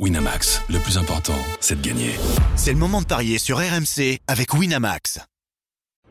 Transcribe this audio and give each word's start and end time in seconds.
Winamax, 0.00 0.60
le 0.70 0.80
plus 0.80 0.98
important, 0.98 1.38
c'est 1.60 1.80
de 1.80 1.86
gagner. 1.86 2.16
C'est 2.56 2.72
le 2.72 2.78
moment 2.78 3.00
de 3.00 3.06
parier 3.06 3.38
sur 3.38 3.58
RMC 3.58 4.18
avec 4.26 4.52
Winamax. 4.52 5.20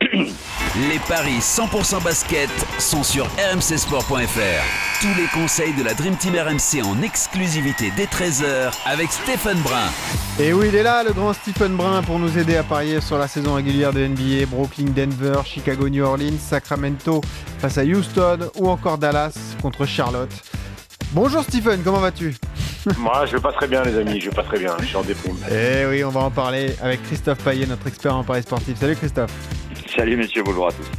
Les 0.00 0.98
paris 1.06 1.38
100% 1.38 2.02
basket 2.02 2.48
sont 2.78 3.02
sur 3.02 3.26
rmcsport.fr. 3.26 5.02
Tous 5.02 5.14
les 5.20 5.26
conseils 5.34 5.74
de 5.74 5.84
la 5.84 5.92
Dream 5.92 6.16
Team 6.16 6.34
RMC 6.34 6.82
en 6.82 7.02
exclusivité 7.02 7.92
dès 7.94 8.06
13h 8.06 8.72
avec 8.86 9.12
Stephen 9.12 9.58
Brun. 9.58 9.90
Et 10.40 10.54
oui, 10.54 10.68
il 10.70 10.74
est 10.76 10.82
là, 10.82 11.04
le 11.04 11.12
grand 11.12 11.34
Stephen 11.34 11.76
Brun, 11.76 12.02
pour 12.02 12.18
nous 12.18 12.38
aider 12.38 12.56
à 12.56 12.62
parier 12.62 13.02
sur 13.02 13.18
la 13.18 13.28
saison 13.28 13.52
régulière 13.52 13.92
de 13.92 14.06
NBA, 14.06 14.46
Brooklyn, 14.46 14.86
Denver, 14.96 15.42
Chicago, 15.44 15.90
New 15.90 16.02
Orleans, 16.02 16.38
Sacramento 16.40 17.20
face 17.58 17.76
à 17.76 17.84
Houston 17.84 18.50
ou 18.56 18.70
encore 18.70 18.96
Dallas 18.96 19.36
contre 19.60 19.84
Charlotte. 19.84 20.32
Bonjour 21.14 21.42
Stephen, 21.42 21.80
comment 21.84 22.00
vas-tu? 22.00 22.32
Moi, 22.98 23.24
je 23.26 23.36
vais 23.36 23.42
pas 23.42 23.52
très 23.52 23.68
bien, 23.68 23.84
les 23.84 23.96
amis. 23.96 24.20
Je 24.20 24.30
vais 24.30 24.34
pas 24.34 24.42
très 24.42 24.58
bien. 24.58 24.74
Je 24.80 24.86
suis 24.86 24.96
en 24.96 25.02
déprime. 25.02 25.36
Eh 25.48 25.86
oui, 25.88 26.02
on 26.02 26.08
va 26.08 26.22
en 26.22 26.30
parler 26.32 26.70
avec 26.82 27.02
Christophe 27.04 27.44
Payet, 27.44 27.66
notre 27.66 27.86
expert 27.86 28.16
en 28.16 28.24
paris 28.24 28.42
sportif. 28.42 28.76
Salut 28.76 28.96
Christophe. 28.96 29.30
Salut 29.86 30.16
messieurs, 30.16 30.42
bonjour 30.44 30.66
à 30.66 30.72
tous. 30.72 30.90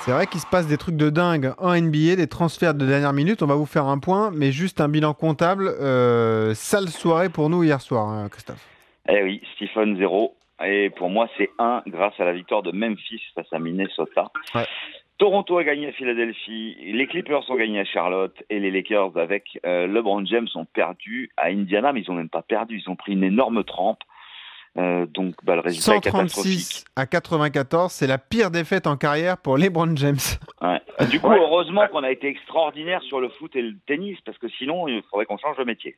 C'est 0.00 0.10
vrai 0.10 0.26
qu'il 0.26 0.40
se 0.40 0.46
passe 0.46 0.66
des 0.66 0.78
trucs 0.78 0.96
de 0.96 1.10
dingue 1.10 1.52
en 1.58 1.78
NBA, 1.78 2.16
des 2.16 2.28
transferts 2.28 2.72
de 2.72 2.86
dernière 2.86 3.12
minute. 3.12 3.42
On 3.42 3.46
va 3.46 3.56
vous 3.56 3.66
faire 3.66 3.84
un 3.84 3.98
point, 3.98 4.30
mais 4.32 4.52
juste 4.52 4.80
un 4.80 4.88
bilan 4.88 5.12
comptable. 5.12 5.68
Euh, 5.68 6.54
sale 6.54 6.88
soirée 6.88 7.28
pour 7.28 7.50
nous 7.50 7.62
hier 7.62 7.82
soir, 7.82 8.08
hein, 8.08 8.30
Christophe. 8.30 8.66
Eh 9.06 9.22
oui, 9.22 9.42
Stephen 9.56 9.98
0. 9.98 10.34
Et 10.64 10.88
pour 10.96 11.10
moi, 11.10 11.28
c'est 11.36 11.50
1 11.58 11.82
grâce 11.88 12.14
à 12.18 12.24
la 12.24 12.32
victoire 12.32 12.62
de 12.62 12.72
Memphis 12.72 13.20
face 13.34 13.52
à 13.52 13.58
Minnesota. 13.58 14.28
Ouais. 14.54 14.64
Toronto 15.18 15.56
a 15.56 15.64
gagné 15.64 15.88
à 15.88 15.92
Philadelphie, 15.92 16.76
les 16.92 17.06
Clippers 17.06 17.48
ont 17.48 17.54
gagné 17.56 17.80
à 17.80 17.84
Charlotte 17.86 18.36
et 18.50 18.60
les 18.60 18.70
Lakers 18.70 19.16
avec 19.16 19.58
euh, 19.64 19.86
LeBron 19.86 20.26
James 20.26 20.48
ont 20.54 20.66
perdu 20.66 21.30
à 21.38 21.46
Indiana, 21.46 21.94
mais 21.94 22.02
ils 22.02 22.10
ont 22.10 22.14
même 22.14 22.28
pas 22.28 22.42
perdu, 22.42 22.82
ils 22.84 22.90
ont 22.90 22.96
pris 22.96 23.12
une 23.12 23.24
énorme 23.24 23.64
trempe. 23.64 24.00
Euh, 24.78 25.06
donc 25.06 25.34
bah, 25.42 25.54
le 25.54 25.60
résultat 25.60 25.96
est 25.96 26.04
136 26.04 26.84
à 26.96 27.06
94, 27.06 27.90
c'est 27.90 28.06
la 28.06 28.18
pire 28.18 28.50
défaite 28.50 28.86
en 28.86 28.96
carrière 28.96 29.38
pour 29.38 29.56
LeBron 29.56 29.96
James. 29.96 30.18
Ouais. 30.60 30.80
Du 31.10 31.20
coup, 31.20 31.30
heureusement 31.30 31.86
qu'on 31.88 32.02
a 32.02 32.10
été 32.10 32.26
extraordinaire 32.26 33.02
sur 33.02 33.20
le 33.20 33.28
foot 33.28 33.54
et 33.54 33.62
le 33.62 33.74
tennis, 33.86 34.18
parce 34.24 34.38
que 34.38 34.48
sinon, 34.48 34.88
il 34.88 35.02
faudrait 35.10 35.26
qu'on 35.26 35.38
change 35.38 35.56
de 35.56 35.64
métier. 35.64 35.96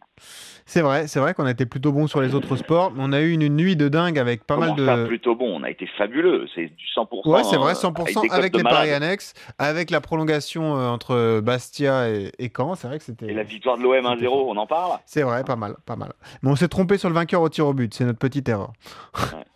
C'est 0.67 0.81
vrai, 0.81 1.07
c'est 1.07 1.21
vrai 1.21 1.35
qu'on 1.35 1.47
a 1.47 1.51
été 1.51 1.67
plutôt 1.67 1.93
bon 1.93 2.07
sur 2.07 2.21
les 2.21 2.35
autres 2.35 2.57
sports, 2.57 2.93
mais 2.93 3.03
on 3.05 3.13
a 3.13 3.21
eu 3.21 3.33
une 3.33 3.49
nuit 3.49 3.77
de 3.77 3.89
dingue 3.89 4.19
avec 4.19 4.45
pas 4.45 4.55
Comment 4.55 4.75
mal 4.75 4.77
de. 4.77 4.87
ça, 4.87 5.07
plutôt 5.07 5.35
bon, 5.35 5.61
on 5.61 5.63
a 5.63 5.71
été 5.71 5.87
fabuleux, 5.99 6.47
c'est 6.55 6.67
du 6.67 6.85
100%. 6.97 7.29
Ouais, 7.29 7.45
c'est 7.45 7.57
vrai, 7.57 7.73
euh, 7.73 7.75
100% 7.75 8.23
des 8.23 8.31
avec, 8.31 8.57
les 8.57 8.63
paris 8.63 8.91
annexes, 8.91 9.35
avec 9.59 9.91
la 9.91 10.01
prolongation 10.01 10.77
euh, 10.77 10.89
entre 10.89 11.41
Bastia 11.41 12.11
et, 12.11 12.33
et 12.39 12.51
Caen. 12.55 12.75
C'est 12.75 12.89
vrai 12.89 12.99
que 12.99 13.05
c'était. 13.05 13.27
Et 13.27 13.35
la 13.35 13.45
victoire 13.45 13.79
de 13.79 13.83
l'OM 13.83 14.05
1-0, 14.05 14.29
on 14.29 14.57
en 14.57 14.67
parle? 14.67 14.99
C'est 15.07 15.23
vrai, 15.23 15.45
pas 15.45 15.57
mal, 15.57 15.77
pas 15.87 15.97
mal. 15.97 16.13
Mais 16.43 16.51
on 16.51 16.57
s'est 16.57 16.69
trompé 16.69 16.99
sur 16.99 17.09
le 17.09 17.15
vainqueur 17.15 17.43
au 17.43 17.49
tir 17.49 17.67
au 17.67 17.73
but, 17.73 17.95
c'est 17.95 18.05
notre 18.05 18.19
petite 18.19 18.49
erreur. 18.49 18.68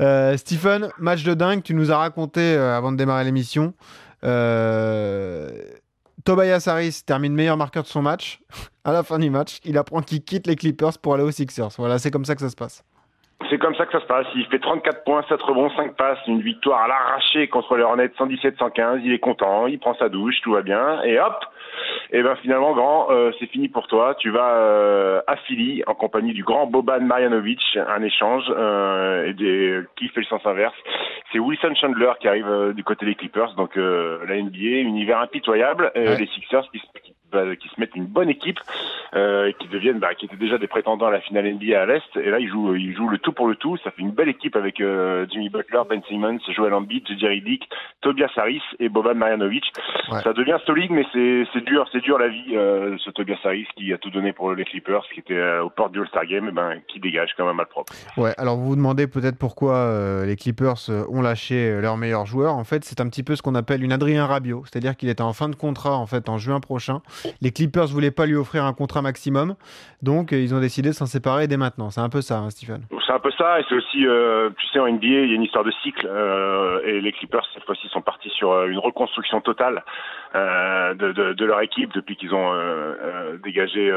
Euh, 0.00 0.38
Stephen, 0.38 0.88
match 0.98 1.22
de 1.22 1.34
dingue, 1.34 1.62
tu 1.62 1.74
nous 1.74 1.92
as 1.92 1.98
raconté 1.98 2.40
euh, 2.40 2.76
avant 2.76 2.92
de 2.92 2.96
démarrer 2.96 3.24
l'émission. 3.24 3.74
Euh, 4.24 5.50
Tobias 6.24 6.66
Harris 6.66 7.02
termine 7.06 7.34
meilleur 7.34 7.58
marqueur 7.58 7.82
de 7.82 7.88
son 7.88 8.00
match. 8.02 8.40
à 8.84 8.92
la 8.92 9.02
fin 9.02 9.18
du 9.18 9.28
match, 9.28 9.58
il 9.64 9.76
apprend 9.76 10.00
qu'il 10.00 10.22
quitte 10.24 10.46
les 10.46 10.56
Clippers 10.56 10.98
pour 11.02 11.14
aller 11.14 11.24
aux 11.24 11.30
Sixers. 11.30 11.70
Voilà, 11.76 11.98
c'est 11.98 12.10
comme 12.10 12.24
ça 12.24 12.34
que 12.34 12.40
ça 12.40 12.48
se 12.48 12.56
passe. 12.56 12.84
C'est 13.48 13.58
comme 13.58 13.74
ça 13.74 13.86
que 13.86 13.92
ça 13.92 14.00
se 14.00 14.06
passe. 14.06 14.26
Il 14.34 14.46
fait 14.46 14.58
34 14.58 15.04
points, 15.04 15.24
7 15.28 15.40
rebonds, 15.42 15.70
5 15.76 15.96
passes, 15.96 16.18
une 16.26 16.42
victoire 16.42 16.82
à 16.82 16.88
l'arraché 16.88 17.48
contre 17.48 17.76
les 17.76 17.82
Hornets 17.82 18.12
117-115. 18.18 19.00
Il 19.02 19.12
est 19.12 19.18
content, 19.18 19.66
il 19.66 19.78
prend 19.78 19.94
sa 19.94 20.08
douche, 20.08 20.36
tout 20.42 20.52
va 20.52 20.62
bien. 20.62 21.02
Et 21.02 21.18
hop 21.18 21.44
Et 22.12 22.22
ben 22.22 22.34
finalement, 22.36 22.72
grand, 22.74 23.08
euh, 23.10 23.30
c'est 23.38 23.46
fini 23.46 23.68
pour 23.68 23.86
toi. 23.86 24.14
Tu 24.18 24.30
vas 24.30 24.54
euh, 24.56 25.20
à 25.26 25.36
Philly 25.36 25.82
en 25.86 25.94
compagnie 25.94 26.32
du 26.32 26.42
grand 26.44 26.66
Boban 26.66 27.00
Marjanovic, 27.00 27.60
un 27.76 28.02
échange 28.02 28.44
euh, 28.50 29.28
et 29.28 29.34
des, 29.34 29.80
qui 29.96 30.08
fait 30.08 30.20
le 30.20 30.26
sens 30.26 30.44
inverse. 30.44 30.74
C'est 31.32 31.38
Wilson 31.38 31.74
Chandler 31.80 32.10
qui 32.20 32.28
arrive 32.28 32.48
euh, 32.48 32.72
du 32.72 32.82
côté 32.84 33.06
des 33.06 33.14
Clippers, 33.14 33.54
donc 33.54 33.76
euh, 33.76 34.18
la 34.28 34.36
NBA, 34.42 34.80
univers 34.82 35.18
impitoyable. 35.20 35.92
Euh, 35.96 36.00
Ouais. 36.10 36.16
Les 36.18 36.26
Sixers 36.26 36.64
qui, 36.72 36.78
se- 36.80 37.00
qui, 37.04 37.14
bah, 37.30 37.56
qui 37.56 37.68
se 37.68 37.80
mettent 37.80 37.94
une 37.94 38.06
bonne 38.06 38.28
équipe 38.28 38.58
euh, 39.14 39.48
et 39.48 39.54
qui 39.54 39.68
deviennent, 39.68 39.98
bah, 39.98 40.14
qui 40.14 40.26
étaient 40.26 40.36
déjà 40.36 40.58
des 40.58 40.66
prétendants 40.66 41.06
à 41.06 41.10
la 41.10 41.20
finale 41.20 41.52
NBA 41.52 41.80
à 41.80 41.86
l'est. 41.86 42.16
Et 42.16 42.30
là, 42.30 42.38
ils 42.38 42.48
jouent, 42.48 42.74
ils 42.74 42.94
jouent 42.94 43.08
le 43.08 43.18
tout 43.18 43.32
pour 43.32 43.48
le 43.48 43.56
tout. 43.56 43.76
Ça 43.78 43.90
fait 43.90 44.02
une 44.02 44.12
belle 44.12 44.28
équipe 44.28 44.56
avec 44.56 44.80
euh, 44.80 45.26
Jimmy 45.30 45.48
Butler, 45.48 45.82
Ben 45.88 46.00
Simmons, 46.08 46.38
Joel 46.54 46.74
Embiid, 46.74 47.04
Jerry 47.18 47.40
Dick, 47.40 47.68
Tobias 48.00 48.30
Harris 48.36 48.62
et 48.78 48.88
Boban 48.88 49.14
Marjanovic. 49.14 49.64
Ouais. 50.10 50.20
Ça 50.22 50.32
devient 50.32 50.58
solide, 50.64 50.90
mais 50.90 51.04
c'est 51.12 51.44
c'est 51.52 51.64
dur, 51.64 51.88
c'est 51.92 52.02
dur 52.02 52.18
la 52.18 52.28
vie. 52.28 52.54
Euh, 52.54 52.96
ce 52.98 53.10
Tobias 53.10 53.38
Harris 53.44 53.66
qui 53.76 53.92
a 53.92 53.98
tout 53.98 54.10
donné 54.10 54.32
pour 54.32 54.52
les 54.52 54.64
Clippers, 54.64 55.04
qui 55.12 55.20
était 55.20 55.34
euh, 55.34 55.64
aux 55.64 55.70
portes 55.70 55.92
du 55.92 56.00
All-Star 56.00 56.26
Game, 56.26 56.46
eh 56.48 56.52
ben, 56.52 56.80
qui 56.88 57.00
dégage 57.00 57.30
quand 57.36 57.46
même 57.46 57.56
malpropre. 57.56 57.92
Ouais, 58.16 58.32
alors 58.38 58.56
vous 58.56 58.70
vous 58.70 58.76
demandez 58.76 59.06
peut-être 59.06 59.38
pourquoi 59.38 60.24
les 60.24 60.36
Clippers 60.36 60.88
ont 61.08 61.22
lâché 61.22 61.80
leur 61.80 61.96
meilleur 61.96 62.26
joueur. 62.26 62.54
En 62.54 62.64
fait, 62.64 62.84
c'est 62.84 63.00
un 63.00 63.08
petit 63.08 63.22
peu 63.22 63.34
ce 63.34 63.42
qu'on 63.42 63.54
appelle 63.54 63.82
une 63.82 63.92
Adrien 63.92 64.26
Rabiot, 64.26 64.62
c'est-à-dire 64.64 64.96
qu'il 64.96 65.08
était 65.08 65.22
en 65.22 65.32
fin 65.32 65.48
de 65.48 65.56
contrat 65.56 65.96
en 65.96 66.06
fait 66.06 66.28
en 66.28 66.38
juin 66.38 66.60
prochain. 66.60 67.00
Les 67.40 67.50
Clippers 67.50 67.86
voulaient 67.86 68.10
pas 68.10 68.26
lui 68.26 68.36
offrir 68.36 68.64
un 68.64 68.72
contrat 68.72 69.02
maximum, 69.02 69.54
donc 70.02 70.32
euh, 70.32 70.40
ils 70.40 70.54
ont 70.54 70.60
décidé 70.60 70.90
de 70.90 70.94
s'en 70.94 71.06
séparer 71.06 71.46
dès 71.46 71.56
maintenant. 71.56 71.90
C'est 71.90 72.00
un 72.00 72.08
peu 72.08 72.20
ça, 72.20 72.38
hein, 72.38 72.50
Stephen. 72.50 72.82
C'est 73.06 73.12
un 73.12 73.18
peu 73.18 73.30
ça, 73.32 73.60
et 73.60 73.64
c'est 73.68 73.74
aussi, 73.74 74.06
euh, 74.06 74.50
tu 74.56 74.66
sais, 74.68 74.78
en 74.78 74.86
NBA, 74.86 75.06
il 75.06 75.30
y 75.30 75.32
a 75.32 75.34
une 75.34 75.42
histoire 75.42 75.64
de 75.64 75.72
cycle, 75.82 76.06
euh, 76.08 76.80
et 76.84 77.00
les 77.00 77.12
Clippers, 77.12 77.46
cette 77.54 77.64
fois-ci, 77.64 77.88
sont 77.88 78.02
partis 78.02 78.30
sur 78.30 78.64
une 78.64 78.78
reconstruction 78.78 79.40
totale 79.40 79.82
de, 80.34 81.44
leur 81.44 81.60
équipe 81.60 81.92
depuis 81.92 82.16
qu'ils 82.16 82.34
ont 82.34 82.52
dégagé 83.42 83.90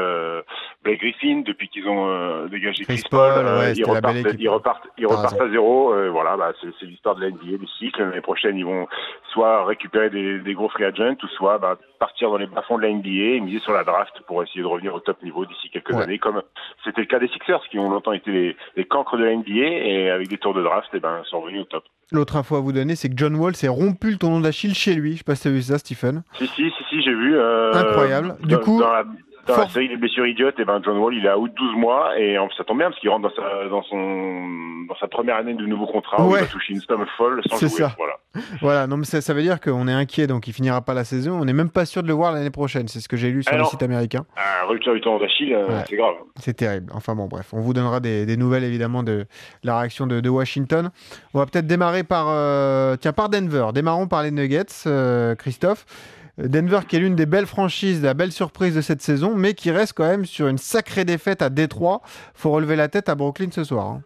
Blake 0.84 1.00
Griffin, 1.00 1.42
depuis 1.46 1.68
qu'ils 1.68 1.88
ont 1.88 2.06
euh, 2.08 2.46
dégagé 2.48 2.84
Chris 2.84 2.96
Chris, 2.98 3.02
Paul. 3.10 3.32
Paul, 3.34 3.46
euh, 3.46 3.58
ouais, 3.60 3.72
ils, 3.72 3.84
repartent, 3.84 4.16
équipe. 4.16 4.36
ils 4.38 4.48
repartent, 4.48 4.86
ils 4.98 5.06
T'as 5.06 5.16
repartent 5.16 5.32
raison. 5.40 5.44
à 5.46 5.50
zéro. 5.50 5.92
euh, 5.94 6.10
voilà, 6.10 6.36
bah, 6.36 6.52
c'est 6.60 6.86
l'histoire 6.86 7.14
de 7.16 7.22
la 7.22 7.30
NBA, 7.30 7.56
du 7.58 7.66
cycle. 7.78 8.02
L'année 8.02 8.20
prochaine, 8.20 8.56
ils 8.56 8.64
vont 8.64 8.86
soit 9.32 9.64
récupérer 9.64 10.10
des, 10.10 10.38
des 10.40 10.54
gros 10.54 10.68
free 10.68 10.84
agents, 10.84 11.16
ou 11.22 11.26
soit 11.36 11.58
bah, 11.58 11.76
partir 11.98 12.30
dans 12.30 12.36
les 12.36 12.46
bas-fonds 12.46 12.76
de 12.78 12.82
la 12.82 12.90
NBA 12.92 13.08
et 13.36 13.40
miser 13.40 13.60
sur 13.60 13.72
la 13.72 13.82
draft 13.84 14.12
pour 14.26 14.42
essayer 14.42 14.60
de 14.62 14.66
revenir 14.66 14.94
au 14.94 15.00
top 15.00 15.22
niveau 15.22 15.44
d'ici 15.46 15.70
quelques 15.70 15.90
Ouais. 15.94 16.02
années, 16.02 16.18
comme 16.18 16.42
c'était 16.84 17.00
le 17.00 17.06
cas 17.06 17.18
des 17.18 17.28
Sixers, 17.28 17.60
qui 17.70 17.78
ont 17.78 17.88
longtemps 17.90 18.12
été 18.12 18.30
les, 18.30 18.56
les 18.76 18.84
cancres 18.84 19.16
de 19.16 19.24
la 19.24 19.34
NBA, 19.34 19.50
et 19.54 20.10
avec 20.10 20.28
des 20.28 20.38
tours 20.38 20.54
de 20.54 20.62
draft, 20.62 20.88
eh 20.92 21.00
ben, 21.00 21.22
sont 21.30 21.40
revenus 21.40 21.62
au 21.62 21.64
top. 21.64 21.84
L'autre 22.12 22.36
info 22.36 22.56
à 22.56 22.60
vous 22.60 22.72
donner, 22.72 22.94
c'est 22.96 23.08
que 23.08 23.14
John 23.16 23.34
Wall 23.36 23.56
s'est 23.56 23.68
rompu 23.68 24.10
le 24.10 24.18
tendon 24.18 24.40
d'Achille 24.40 24.74
chez 24.74 24.94
lui. 24.94 25.12
Je 25.12 25.18
sais 25.18 25.24
pas 25.24 25.34
si 25.34 25.42
tu 25.42 25.48
as 25.48 25.52
vu 25.52 25.62
ça, 25.62 25.78
Stephen. 25.78 26.22
Si, 26.34 26.46
si, 26.48 26.70
si, 26.70 26.84
si 26.90 27.02
j'ai 27.02 27.14
vu. 27.14 27.34
euh, 27.36 27.72
Incroyable. 27.72 28.36
Du 28.42 28.54
dans- 28.54 28.60
coup, 28.60 28.78
dans 28.80 28.92
la, 28.92 29.04
dans 29.46 29.54
fort- 29.54 29.64
la 29.64 29.70
série 29.70 29.88
des 29.88 29.96
blessures 29.96 30.26
idiotes, 30.26 30.58
et 30.58 30.64
ben 30.64 30.80
John 30.84 30.98
Wall, 30.98 31.14
il 31.14 31.24
est 31.24 31.28
à 31.28 31.38
out 31.38 31.52
12 31.54 31.76
mois, 31.76 32.18
et 32.18 32.36
ça 32.56 32.64
tombe 32.64 32.78
bien 32.78 32.88
parce 32.90 33.00
qu'il 33.00 33.10
rentre 33.10 33.28
dans 33.28 33.34
sa, 33.34 33.68
dans 33.68 33.82
son, 33.82 33.96
dans 34.88 34.96
sa 35.00 35.08
première 35.08 35.36
année 35.36 35.54
de 35.54 35.64
nouveau 35.66 35.86
contrat, 35.86 36.22
où 36.22 36.30
Ouais. 36.32 36.40
il 36.40 36.44
va 36.44 36.50
toucher 36.50 36.72
une 36.74 36.80
somme 36.80 37.06
folle 37.16 37.42
sans 37.48 37.58
jouer. 37.58 37.68
ça. 37.68 37.94
Voilà. 37.98 38.14
Voilà, 38.60 38.86
non 38.88 38.96
mais 38.96 39.04
ça, 39.04 39.20
ça 39.20 39.32
veut 39.32 39.42
dire 39.42 39.60
qu'on 39.60 39.86
est 39.86 39.92
inquiet, 39.92 40.26
donc 40.26 40.48
il 40.48 40.52
finira 40.52 40.80
pas 40.80 40.92
la 40.92 41.04
saison. 41.04 41.40
On 41.40 41.44
n'est 41.44 41.52
même 41.52 41.70
pas 41.70 41.84
sûr 41.86 42.02
de 42.02 42.08
le 42.08 42.14
voir 42.14 42.32
l'année 42.32 42.50
prochaine. 42.50 42.88
C'est 42.88 42.98
ce 42.98 43.08
que 43.08 43.16
j'ai 43.16 43.30
lu 43.30 43.44
sur 43.44 43.52
les 43.52 43.58
non. 43.58 43.64
sites 43.64 43.82
américains. 43.84 44.26
Un 44.36 44.66
rupture 44.66 44.92
du 44.92 45.00
tendon 45.00 45.20
d'Achille, 45.20 45.54
euh, 45.54 45.68
Ouais. 45.68 45.84
c'est 45.88 45.94
grave. 45.96 46.14
C'est 46.40 46.54
terrible. 46.54 46.90
Enfin 46.94 47.14
bon, 47.14 47.26
bref, 47.26 47.50
on 47.52 47.60
vous 47.60 47.72
donnera 47.72 48.00
des, 48.00 48.26
des 48.26 48.36
nouvelles 48.36 48.64
évidemment 48.64 49.04
de 49.04 49.26
la 49.62 49.78
réaction 49.78 50.08
de, 50.08 50.18
de 50.18 50.28
Washington. 50.28 50.90
On 51.32 51.38
va 51.38 51.46
peut-être 51.46 51.68
démarrer 51.68 52.02
par, 52.02 52.26
euh, 52.28 52.96
tiens, 52.96 53.12
par 53.12 53.28
Denver. 53.28 53.66
Démarrons 53.72 54.08
par 54.08 54.24
les 54.24 54.32
Nuggets, 54.32 54.64
euh, 54.88 55.36
Christophe. 55.36 55.86
Denver 56.38 56.80
qui 56.88 56.96
est 56.96 57.00
l'une 57.00 57.14
des 57.14 57.26
belles 57.26 57.46
franchises, 57.46 58.02
la 58.02 58.14
belle 58.14 58.32
surprise 58.32 58.74
de 58.74 58.80
cette 58.80 59.02
saison, 59.02 59.34
mais 59.36 59.54
qui 59.54 59.70
reste 59.70 59.94
quand 59.96 60.08
même 60.08 60.24
sur 60.24 60.48
une 60.48 60.58
sacrée 60.58 61.04
défaite 61.04 61.42
à 61.42 61.50
Détroit. 61.50 62.00
Faut 62.34 62.50
relever 62.50 62.76
la 62.76 62.88
tête 62.88 63.08
à 63.08 63.14
Brooklyn 63.14 63.50
ce 63.50 63.64
soir. 63.64 63.86
hein. 63.86 64.00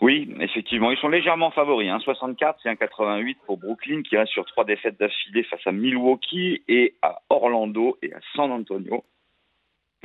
Oui, 0.00 0.34
effectivement, 0.40 0.90
ils 0.90 0.98
sont 0.98 1.08
légèrement 1.08 1.50
favoris. 1.50 1.88
Hein. 1.88 1.98
64 2.00 2.66
et 2.66 2.68
un 2.68 2.76
88 2.76 3.38
pour 3.46 3.58
Brooklyn 3.58 4.02
qui 4.02 4.16
reste 4.16 4.32
sur 4.32 4.44
trois 4.44 4.64
défaites 4.64 4.98
d'affilée 4.98 5.44
face 5.44 5.66
à 5.66 5.72
Milwaukee 5.72 6.62
et 6.68 6.94
à 7.00 7.20
Orlando 7.30 7.96
et 8.02 8.12
à 8.12 8.18
San 8.34 8.50
Antonio. 8.50 9.04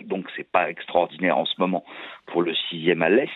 Donc 0.05 0.27
c'est 0.37 0.49
pas 0.49 0.69
extraordinaire 0.69 1.37
en 1.37 1.45
ce 1.45 1.55
moment 1.57 1.83
pour 2.27 2.41
le 2.43 2.53
sixième 2.69 3.01
à 3.01 3.09
l'est. 3.09 3.29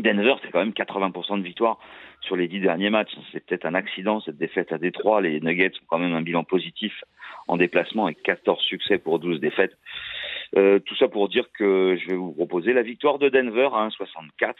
Denver, 0.00 0.34
c'est 0.42 0.50
quand 0.50 0.60
même 0.60 0.70
80% 0.70 1.38
de 1.38 1.44
victoire 1.44 1.78
sur 2.20 2.36
les 2.36 2.48
dix 2.48 2.60
derniers 2.60 2.90
matchs. 2.90 3.12
C'est 3.32 3.44
peut-être 3.44 3.66
un 3.66 3.74
accident 3.74 4.20
cette 4.20 4.38
défaite 4.38 4.72
à 4.72 4.78
Détroit. 4.78 5.20
Les 5.20 5.40
Nuggets 5.40 5.72
ont 5.82 5.86
quand 5.88 5.98
même 5.98 6.14
un 6.14 6.22
bilan 6.22 6.44
positif 6.44 7.04
en 7.46 7.56
déplacement 7.56 8.06
avec 8.06 8.22
14 8.22 8.60
succès 8.62 8.98
pour 8.98 9.18
12 9.18 9.40
défaites. 9.40 9.76
Euh, 10.56 10.78
tout 10.78 10.96
ça 10.96 11.08
pour 11.08 11.28
dire 11.28 11.46
que 11.52 11.96
je 12.00 12.08
vais 12.08 12.16
vous 12.16 12.32
proposer 12.32 12.72
la 12.72 12.82
victoire 12.82 13.18
de 13.18 13.28
Denver 13.28 13.68
à 13.72 13.88
1,64. 13.88 14.54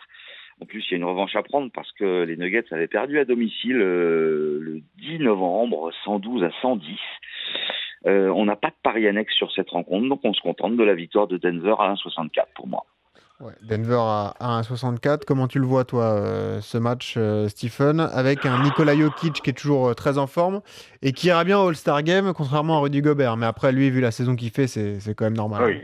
En 0.60 0.66
plus, 0.66 0.84
il 0.86 0.92
y 0.92 0.94
a 0.94 0.98
une 0.98 1.04
revanche 1.04 1.34
à 1.34 1.42
prendre 1.42 1.70
parce 1.72 1.90
que 1.92 2.22
les 2.22 2.36
Nuggets 2.36 2.64
avaient 2.70 2.88
perdu 2.88 3.18
à 3.18 3.24
domicile 3.24 3.80
euh, 3.80 4.58
le 4.60 4.82
10 4.98 5.18
novembre, 5.20 5.92
112 6.04 6.44
à 6.44 6.50
110. 6.62 6.98
Euh, 8.06 8.28
on 8.28 8.44
n'a 8.44 8.56
pas 8.56 8.68
de 8.68 8.76
pari 8.82 9.06
annexe 9.08 9.34
sur 9.34 9.50
cette 9.52 9.70
rencontre, 9.70 10.08
donc 10.08 10.20
on 10.24 10.34
se 10.34 10.40
contente 10.40 10.76
de 10.76 10.84
la 10.84 10.94
victoire 10.94 11.26
de 11.26 11.38
Denver 11.38 11.74
à 11.78 11.94
1,64 11.94 12.46
pour 12.54 12.68
moi. 12.68 12.84
Denver 13.62 13.98
à, 13.98 14.34
1,64. 14.40 15.22
Comment 15.26 15.48
tu 15.48 15.58
le 15.58 15.66
vois, 15.66 15.84
toi, 15.84 16.04
euh, 16.04 16.60
ce 16.60 16.78
match, 16.78 17.14
euh, 17.16 17.48
Stephen, 17.48 18.00
avec 18.00 18.46
un 18.46 18.62
Nikola 18.62 18.96
Jokic 18.96 19.42
qui 19.42 19.50
est 19.50 19.54
toujours 19.54 19.88
euh, 19.88 19.94
très 19.94 20.18
en 20.18 20.26
forme 20.26 20.60
et 21.02 21.12
qui 21.12 21.28
ira 21.28 21.44
bien 21.44 21.58
au 21.58 21.68
All-Star 21.68 22.02
Game, 22.02 22.32
contrairement 22.32 22.78
à 22.78 22.80
Rudy 22.80 23.02
Gobert. 23.02 23.36
Mais 23.36 23.46
après, 23.46 23.72
lui, 23.72 23.90
vu 23.90 24.00
la 24.00 24.12
saison 24.12 24.36
qu'il 24.36 24.50
fait, 24.50 24.66
c'est 24.66 25.14
quand 25.14 25.24
même 25.24 25.36
normal. 25.36 25.64
Oui, 25.64 25.82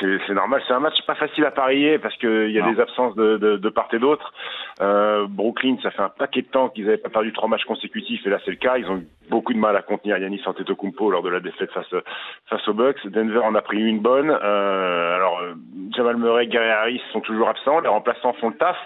c'est 0.00 0.34
normal. 0.34 0.62
C'est 0.66 0.74
un 0.74 0.80
match 0.80 1.00
pas 1.06 1.14
facile 1.14 1.44
à 1.44 1.50
parier 1.50 1.98
parce 1.98 2.16
qu'il 2.16 2.50
y 2.50 2.60
a 2.60 2.70
des 2.70 2.80
absences 2.80 3.14
de, 3.16 3.36
de, 3.36 3.56
de 3.56 3.68
part 3.68 3.88
et 3.92 3.98
d'autre. 3.98 4.32
Euh, 4.80 5.26
Brooklyn, 5.28 5.76
ça 5.82 5.90
fait 5.90 6.02
un 6.02 6.08
paquet 6.08 6.42
de 6.42 6.46
temps 6.46 6.68
qu'ils 6.68 6.84
n'avaient 6.84 6.98
pas 6.98 7.08
perdu 7.08 7.32
trois 7.32 7.48
matchs 7.48 7.64
consécutifs 7.64 8.26
et 8.26 8.30
là 8.30 8.38
c'est 8.44 8.50
le 8.50 8.56
cas. 8.56 8.78
Ils 8.78 8.90
ont 8.90 8.98
eu 8.98 9.06
beaucoup 9.28 9.52
de 9.52 9.58
mal 9.58 9.76
à 9.76 9.82
contenir 9.82 10.18
Yanis 10.18 10.42
Antetokounmpo 10.46 11.10
lors 11.10 11.22
de 11.22 11.28
la 11.28 11.40
défaite 11.40 11.70
face 11.72 11.94
face 12.48 12.68
aux 12.68 12.74
Bucks. 12.74 13.06
Denver 13.06 13.38
en 13.38 13.54
a 13.54 13.62
pris 13.62 13.80
une 13.80 14.00
bonne. 14.00 14.30
Euh, 14.30 15.16
alors 15.16 15.40
euh, 15.40 15.54
Jamal 15.96 16.16
Murray, 16.16 16.46
Gary 16.46 16.70
Harris 16.70 17.02
sont 17.12 17.20
toujours 17.20 17.48
absents. 17.48 17.80
Les 17.80 17.88
remplaçants 17.88 18.32
font 18.34 18.50
le 18.50 18.56
taf, 18.56 18.76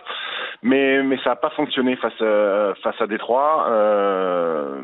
mais 0.62 1.02
mais 1.02 1.18
ça 1.18 1.30
n'a 1.30 1.36
pas 1.36 1.50
fonctionné 1.50 1.96
face 1.96 2.20
à, 2.20 2.74
face 2.82 3.00
à 3.00 3.06
Détroit. 3.06 3.66
Euh, 3.68 4.82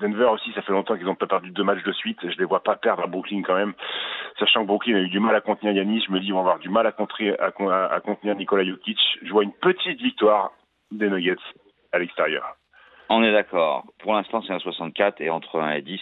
Denver 0.00 0.26
aussi, 0.26 0.52
ça 0.52 0.62
fait 0.62 0.72
longtemps 0.72 0.96
qu'ils 0.96 1.06
n'ont 1.06 1.14
pas 1.14 1.26
perdu 1.26 1.50
deux 1.50 1.62
matchs 1.62 1.84
de 1.84 1.92
suite. 1.92 2.18
Je 2.22 2.36
les 2.38 2.44
vois 2.44 2.62
pas 2.62 2.76
perdre 2.76 3.04
à 3.04 3.06
Brooklyn 3.06 3.42
quand 3.42 3.54
même. 3.54 3.74
Sachant 4.38 4.62
que 4.62 4.66
Brooklyn 4.66 4.96
a 4.96 5.00
eu 5.00 5.08
du 5.08 5.20
mal 5.20 5.34
à 5.34 5.40
contenir 5.40 5.74
Yanis, 5.74 6.02
je 6.06 6.12
me 6.12 6.18
dis 6.18 6.26
ils 6.26 6.32
vont 6.32 6.40
avoir 6.40 6.58
du 6.58 6.68
mal 6.68 6.86
à, 6.86 6.92
contenir, 6.92 7.36
à, 7.38 8.00
contenir 8.00 8.34
Nikola 8.34 8.64
Jokic. 8.64 8.98
Je 9.22 9.30
vois 9.30 9.44
une 9.44 9.52
petite 9.52 10.00
victoire 10.00 10.52
des 10.90 11.08
Nuggets 11.08 11.36
à 11.92 11.98
l'extérieur. 11.98 12.56
On 13.10 13.22
est 13.22 13.32
d'accord. 13.32 13.84
Pour 13.98 14.14
l'instant, 14.14 14.42
c'est 14.46 14.52
un 14.52 14.58
64 14.58 15.20
et 15.20 15.30
entre 15.30 15.60
1 15.60 15.72
et 15.72 15.82
10, 15.82 16.00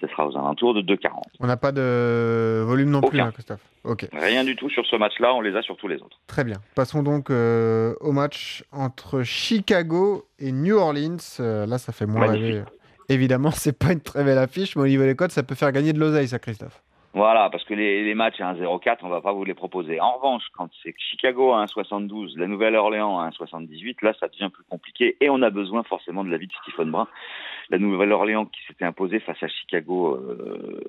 ce 0.00 0.06
sera 0.06 0.26
aux 0.26 0.36
alentours 0.36 0.74
de 0.74 0.82
2,40. 0.82 1.10
On 1.40 1.46
n'a 1.46 1.56
pas 1.56 1.72
de 1.72 2.62
volume 2.64 2.90
non 2.90 3.00
plus, 3.00 3.20
hein, 3.20 3.30
Christophe. 3.32 3.62
Ok. 3.84 4.06
Rien 4.12 4.44
du 4.44 4.54
tout 4.54 4.68
sur 4.68 4.84
ce 4.86 4.96
match-là, 4.96 5.34
on 5.34 5.40
les 5.40 5.56
a 5.56 5.62
sur 5.62 5.76
tous 5.76 5.88
les 5.88 5.96
autres. 5.96 6.20
Très 6.26 6.44
bien. 6.44 6.58
Passons 6.76 7.02
donc 7.02 7.30
euh, 7.30 7.94
au 8.00 8.12
match 8.12 8.64
entre 8.70 9.22
Chicago 9.22 10.26
et 10.38 10.52
New 10.52 10.76
Orleans. 10.76 11.16
Euh, 11.40 11.66
là, 11.66 11.78
ça 11.78 11.92
fait 11.92 12.06
moins 12.06 12.26
rêver 12.26 12.62
Évidemment, 13.08 13.50
c'est 13.52 13.76
pas 13.76 13.92
une 13.92 14.00
très 14.00 14.22
belle 14.22 14.38
affiche, 14.38 14.76
mais 14.76 14.82
au 14.82 14.86
niveau 14.86 15.04
des 15.04 15.16
codes, 15.16 15.32
ça 15.32 15.42
peut 15.42 15.54
faire 15.54 15.72
gagner 15.72 15.92
de 15.92 15.98
l'oseille, 15.98 16.28
ça, 16.28 16.38
Christophe. 16.38 16.82
Voilà, 17.14 17.50
parce 17.50 17.64
que 17.64 17.74
les, 17.74 18.14
matchs 18.14 18.40
à 18.40 18.54
1-0-4, 18.54 18.98
on 19.02 19.08
va 19.08 19.20
pas 19.20 19.32
vous 19.32 19.44
les 19.44 19.52
proposer. 19.52 20.00
En 20.00 20.16
revanche, 20.16 20.44
quand 20.56 20.70
c'est 20.82 20.94
Chicago 20.96 21.52
à 21.52 21.64
1-72, 21.66 22.38
la 22.38 22.46
Nouvelle-Orléans 22.46 23.18
à 23.18 23.28
1-78, 23.28 23.96
là, 24.00 24.14
ça 24.18 24.28
devient 24.28 24.48
plus 24.50 24.64
compliqué 24.64 25.16
et 25.20 25.28
on 25.28 25.42
a 25.42 25.50
besoin 25.50 25.82
forcément 25.82 26.24
de 26.24 26.30
l'avis 26.30 26.46
de 26.46 26.52
Stephen 26.62 26.90
Brun. 26.90 27.06
La 27.68 27.78
Nouvelle-Orléans 27.78 28.46
qui 28.46 28.60
s'était 28.66 28.86
imposée 28.86 29.20
face 29.20 29.42
à 29.42 29.48
Chicago 29.48 30.16
euh, 30.16 30.80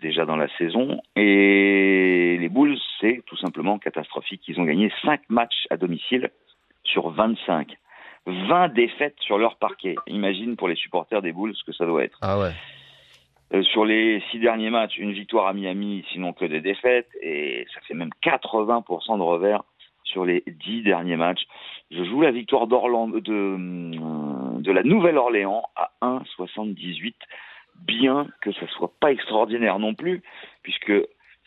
déjà 0.00 0.24
dans 0.24 0.36
la 0.36 0.48
saison. 0.56 0.98
Et 1.14 2.38
les 2.40 2.48
Bulls, 2.48 2.78
c'est 3.00 3.22
tout 3.26 3.36
simplement 3.36 3.78
catastrophique. 3.78 4.42
Ils 4.48 4.58
ont 4.58 4.64
gagné 4.64 4.90
5 5.04 5.20
matchs 5.28 5.66
à 5.68 5.76
domicile 5.76 6.30
sur 6.84 7.10
25. 7.10 7.76
20 8.26 8.68
défaites 8.68 9.16
sur 9.20 9.36
leur 9.36 9.56
parquet. 9.56 9.94
Imagine 10.06 10.56
pour 10.56 10.68
les 10.68 10.74
supporters 10.74 11.20
des 11.20 11.32
Bulls 11.32 11.54
ce 11.54 11.64
que 11.64 11.72
ça 11.72 11.84
doit 11.84 12.02
être. 12.02 12.18
Ah 12.22 12.38
ouais. 12.38 12.52
Euh, 13.54 13.62
sur 13.62 13.84
les 13.84 14.22
six 14.30 14.40
derniers 14.40 14.70
matchs, 14.70 14.98
une 14.98 15.12
victoire 15.12 15.46
à 15.46 15.52
Miami, 15.52 16.04
sinon 16.12 16.32
que 16.32 16.44
des 16.44 16.60
défaites, 16.60 17.08
et 17.22 17.66
ça 17.72 17.80
fait 17.82 17.94
même 17.94 18.10
80% 18.22 19.18
de 19.18 19.22
revers 19.22 19.62
sur 20.02 20.24
les 20.24 20.42
dix 20.46 20.82
derniers 20.82 21.16
matchs. 21.16 21.46
Je 21.90 22.02
joue 22.04 22.22
la 22.22 22.32
victoire 22.32 22.66
d'Orlando, 22.66 23.20
de, 23.20 23.32
euh, 23.32 24.60
de 24.60 24.72
la 24.72 24.82
Nouvelle-Orléans 24.82 25.62
à 25.76 25.92
1,78, 26.02 27.14
bien 27.76 28.26
que 28.40 28.50
ce 28.50 28.66
soit 28.66 28.92
pas 29.00 29.12
extraordinaire 29.12 29.78
non 29.78 29.94
plus, 29.94 30.22
puisque 30.62 30.92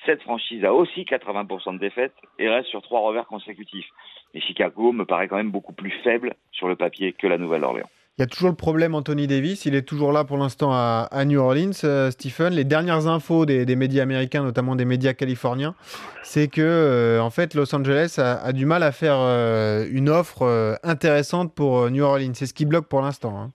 cette 0.05 0.21
franchise 0.21 0.63
a 0.63 0.73
aussi 0.73 1.03
80% 1.03 1.73
de 1.73 1.79
défaites 1.79 2.15
et 2.37 2.47
reste 2.47 2.69
sur 2.69 2.81
trois 2.81 3.01
revers 3.01 3.27
consécutifs. 3.27 3.89
Et 4.33 4.39
Chicago 4.39 4.93
me 4.93 5.03
paraît 5.03 5.27
quand 5.27 5.35
même 5.35 5.51
beaucoup 5.51 5.73
plus 5.73 5.91
faible 6.03 6.35
sur 6.51 6.69
le 6.69 6.77
papier 6.77 7.11
que 7.11 7.27
la 7.27 7.37
Nouvelle-Orléans. 7.37 7.89
Il 8.19 8.23
y 8.23 8.25
a 8.25 8.27
toujours 8.27 8.49
le 8.49 8.55
problème 8.55 8.95
Anthony 8.95 9.27
Davis, 9.27 9.65
il 9.65 9.75
est 9.75 9.83
toujours 9.83 10.11
là 10.11 10.25
pour 10.25 10.35
l'instant 10.35 10.71
à, 10.73 11.23
New 11.23 11.39
Orleans, 11.39 11.71
euh, 11.85 12.11
Stephen. 12.11 12.51
Les 12.53 12.65
dernières 12.65 13.07
infos 13.07 13.45
des, 13.45 13.75
médias 13.77 14.03
américains, 14.03 14.43
notamment 14.43 14.75
des 14.75 14.83
médias 14.83 15.13
californiens, 15.13 15.73
c'est 16.21 16.49
que 16.49 16.59
euh, 16.59 17.21
en 17.21 17.29
fait 17.29 17.53
Los 17.53 17.73
Angeles 17.73 18.15
a, 18.17 18.51
du 18.51 18.65
mal 18.65 18.83
à 18.83 18.91
faire 18.91 19.15
euh, 19.17 19.87
une 19.89 20.09
offre 20.09 20.77
intéressante 20.83 21.53
pour 21.53 21.89
New 21.89 22.03
Orleans. 22.03 22.33
C'est 22.33 22.45
ce 22.45 22.53
qui 22.53 22.65
bloque 22.65 22.87
pour 22.87 23.01
l'instant. 23.01 23.39
Hein. 23.39 23.51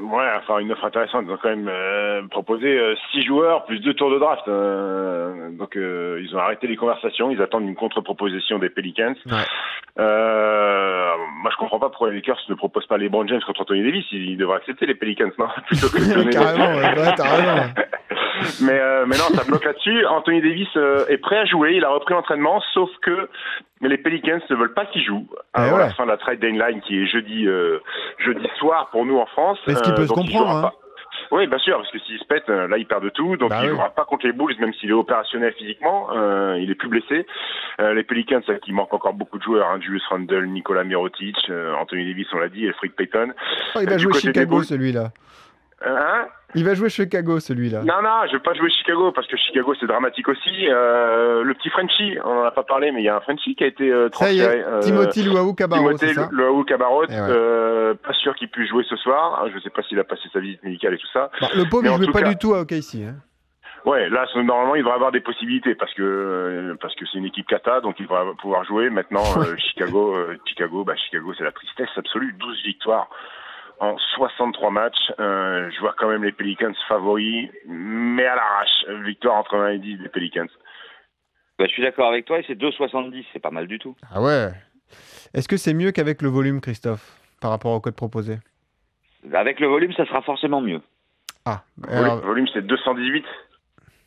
Ouais, 0.00 0.30
enfin 0.36 0.58
une 0.58 0.72
offre 0.72 0.84
intéressante. 0.84 1.24
Ils 1.26 1.32
ont 1.32 1.38
quand 1.40 1.48
même 1.48 1.68
euh, 1.68 2.22
proposé 2.28 2.66
euh, 2.66 2.94
six 3.10 3.22
joueurs 3.22 3.64
plus 3.64 3.80
deux 3.80 3.94
tours 3.94 4.10
de 4.10 4.18
draft. 4.18 4.46
Euh, 4.46 5.50
donc 5.50 5.76
ils 5.76 6.34
ont 6.34 6.38
arrêté 6.38 6.66
les 6.66 6.76
conversations. 6.76 7.30
Ils 7.30 7.42
attendent 7.42 7.64
une 7.64 7.74
contre-proposition 7.74 8.58
des 8.58 8.68
Pelicans. 8.70 9.14
moi, 9.26 9.44
je 11.50 11.56
comprends 11.56 11.78
pas 11.78 11.88
pourquoi 11.88 12.10
les 12.10 12.16
Lakers 12.16 12.38
ne 12.48 12.54
proposent 12.54 12.86
pas 12.86 12.98
les 12.98 13.10
James 13.10 13.40
contre 13.46 13.62
Anthony 13.62 13.82
Davis. 13.82 14.06
Ils 14.12 14.36
devraient 14.36 14.56
accepter 14.56 14.86
les 14.86 14.94
Pelicans, 14.94 15.30
non? 15.38 15.48
Plutôt 15.66 15.88
que 15.88 16.30
Carrément, 16.32 16.74
ouais, 16.74 17.14
t'as 17.16 17.24
mais, 18.60 18.80
mais 19.06 19.16
non, 19.16 19.34
ça 19.34 19.44
bloque 19.44 19.64
là-dessus. 19.64 20.06
Anthony 20.06 20.40
Davis 20.40 20.68
est 21.08 21.18
prêt 21.18 21.38
à 21.38 21.44
jouer. 21.44 21.74
Il 21.76 21.84
a 21.84 21.90
repris 21.90 22.14
l'entraînement, 22.14 22.60
sauf 22.72 22.90
que 23.02 23.28
mais 23.80 23.88
les 23.88 23.98
Pelicans 23.98 24.40
ne 24.50 24.56
veulent 24.56 24.74
pas 24.74 24.86
qu'il 24.86 25.04
joue 25.04 25.26
avant 25.54 25.76
la 25.76 25.90
fin 25.90 26.04
de 26.04 26.10
la 26.10 26.16
trade 26.16 26.40
deadline 26.40 26.80
qui 26.80 27.00
est 27.00 27.06
jeudi 27.06 27.46
euh, 27.46 27.78
jeudi 28.18 28.46
soir 28.58 28.88
pour 28.90 29.04
nous 29.06 29.18
en 29.18 29.26
France. 29.26 29.58
Est-ce 29.66 29.82
qu'il 29.82 29.94
peut 29.94 30.06
se 30.06 30.12
comprendre 30.12 30.66
hein 30.66 30.72
Oui, 31.30 31.46
bien 31.46 31.58
sûr, 31.58 31.76
parce 31.76 31.90
que 31.90 31.98
s'il 32.00 32.18
se 32.18 32.24
pète, 32.24 32.48
euh, 32.48 32.66
là, 32.66 32.76
il 32.76 32.86
perd 32.86 33.04
de 33.04 33.10
tout. 33.10 33.36
Donc, 33.36 33.50
bah 33.50 33.60
il 33.62 33.66
ne 33.68 33.74
jouera 33.74 33.90
pas 33.90 34.04
contre 34.04 34.26
les 34.26 34.32
Bulls, 34.32 34.54
même 34.58 34.72
s'il 34.74 34.90
est 34.90 34.94
opérationnel 34.94 35.52
physiquement. 35.52 36.08
Euh, 36.12 36.58
il 36.58 36.70
est 36.70 36.74
plus 36.74 36.88
blessé. 36.88 37.26
Euh, 37.80 37.94
les 37.94 38.02
Pelicans, 38.02 38.40
ça 38.46 38.54
qui 38.54 38.72
manque 38.72 38.92
encore 38.92 39.14
beaucoup 39.14 39.38
de 39.38 39.42
joueurs. 39.44 39.68
Hein, 39.68 39.80
Julius 39.80 40.06
Randle, 40.08 40.46
Nicolas 40.46 40.84
Mirotic, 40.84 41.36
Anthony 41.78 42.06
Davis, 42.06 42.26
on 42.32 42.38
l'a 42.38 42.48
dit, 42.48 42.66
et 42.66 42.72
Frick 42.72 42.96
Payton. 42.96 43.32
Oh, 43.76 43.80
il 43.80 43.88
va 43.88 43.98
jouer 43.98 44.14
Chicago, 44.14 44.62
celui-là. 44.62 45.10
Hein? 45.84 46.26
Il 46.54 46.64
va 46.64 46.74
jouer 46.74 46.88
Chicago, 46.88 47.40
celui-là. 47.40 47.82
Non, 47.82 48.00
non, 48.02 48.26
je 48.26 48.32
vais 48.32 48.42
pas 48.42 48.54
jouer 48.54 48.70
Chicago 48.70 49.12
parce 49.12 49.26
que 49.26 49.36
Chicago 49.36 49.74
c'est 49.78 49.86
dramatique 49.86 50.28
aussi. 50.28 50.66
Euh, 50.68 51.42
le 51.42 51.52
petit 51.54 51.68
Frenchie, 51.68 52.16
on 52.24 52.38
en 52.38 52.44
a 52.44 52.50
pas 52.50 52.62
parlé, 52.62 52.90
mais 52.90 53.02
il 53.02 53.04
y 53.04 53.08
a 53.08 53.16
un 53.16 53.20
Frenchie 53.20 53.54
qui 53.54 53.64
a 53.64 53.66
été 53.66 53.90
euh, 53.90 54.08
transféré. 54.08 54.38
Ça 54.38 54.56
y 54.56 54.58
est, 54.58 54.64
euh, 54.64 54.80
Timothy 54.80 55.22
Luau 55.24 55.52
Cabarro, 55.52 55.92
Timothy 55.92 56.20
Luau 56.32 56.64
Cabarro, 56.64 57.04
eh 57.04 57.12
euh, 57.12 57.94
pas 57.94 58.14
sûr 58.14 58.34
qu'il 58.36 58.48
puisse 58.48 58.70
jouer 58.70 58.84
ce 58.88 58.96
soir. 58.96 59.46
Je 59.52 59.58
sais 59.60 59.70
pas 59.70 59.82
s'il 59.82 59.98
a 59.98 60.04
passé 60.04 60.22
sa 60.32 60.40
visite 60.40 60.62
médicale 60.62 60.94
et 60.94 60.98
tout 60.98 61.08
ça. 61.12 61.30
Bah, 61.38 61.48
le 61.54 61.64
pauvre, 61.68 61.84
il 61.84 62.04
jouait 62.04 62.12
pas 62.12 62.28
du 62.28 62.36
tout 62.36 62.54
à 62.54 62.60
OKC. 62.62 63.04
Hein. 63.04 63.16
Ouais, 63.84 64.08
là 64.08 64.26
normalement 64.34 64.74
il 64.74 64.80
devrait 64.80 64.96
avoir 64.96 65.12
des 65.12 65.20
possibilités 65.20 65.74
parce 65.74 65.94
que 65.94 66.76
parce 66.80 66.94
que 66.94 67.04
c'est 67.06 67.18
une 67.18 67.26
équipe 67.26 67.46
kata, 67.46 67.80
donc 67.80 67.96
il 68.00 68.06
devrait 68.06 68.24
pouvoir 68.40 68.64
jouer. 68.64 68.88
Maintenant 68.88 69.22
Chicago, 69.58 70.16
Chicago, 70.46 70.84
bah 70.84 70.94
Chicago 70.96 71.32
c'est 71.36 71.44
la 71.44 71.52
tristesse 71.52 71.88
absolue, 71.96 72.34
12 72.38 72.62
victoires 72.64 73.08
en 73.80 73.96
63 74.14 74.70
matchs. 74.70 75.12
Euh, 75.18 75.70
je 75.70 75.80
vois 75.80 75.94
quand 75.98 76.08
même 76.08 76.24
les 76.24 76.32
Pelicans 76.32 76.72
favoris, 76.88 77.48
mais 77.66 78.26
à 78.26 78.36
l'arrache. 78.36 79.04
Victoire 79.04 79.36
entre 79.36 79.56
1 79.56 79.70
et 79.70 79.78
10 79.78 79.98
des 79.98 80.08
Pelicans. 80.08 80.46
Bah, 81.58 81.66
je 81.66 81.72
suis 81.72 81.82
d'accord 81.82 82.08
avec 82.08 82.24
toi 82.24 82.38
et 82.38 82.44
c'est 82.46 82.58
2,70, 82.58 83.24
c'est 83.32 83.38
pas 83.40 83.50
mal 83.50 83.66
du 83.66 83.78
tout. 83.78 83.96
Ah 84.12 84.22
ouais 84.22 84.50
Est-ce 85.34 85.48
que 85.48 85.56
c'est 85.56 85.74
mieux 85.74 85.90
qu'avec 85.92 86.22
le 86.22 86.28
volume, 86.28 86.60
Christophe, 86.60 87.18
par 87.40 87.50
rapport 87.50 87.72
au 87.72 87.80
code 87.80 87.96
proposé? 87.96 88.38
Avec 89.32 89.58
le 89.58 89.66
volume, 89.66 89.92
ça 89.94 90.06
sera 90.06 90.22
forcément 90.22 90.60
mieux. 90.60 90.80
Ah, 91.44 91.62
Le 91.88 92.20
volume, 92.26 92.46
c'est 92.52 92.66
218 92.66 93.24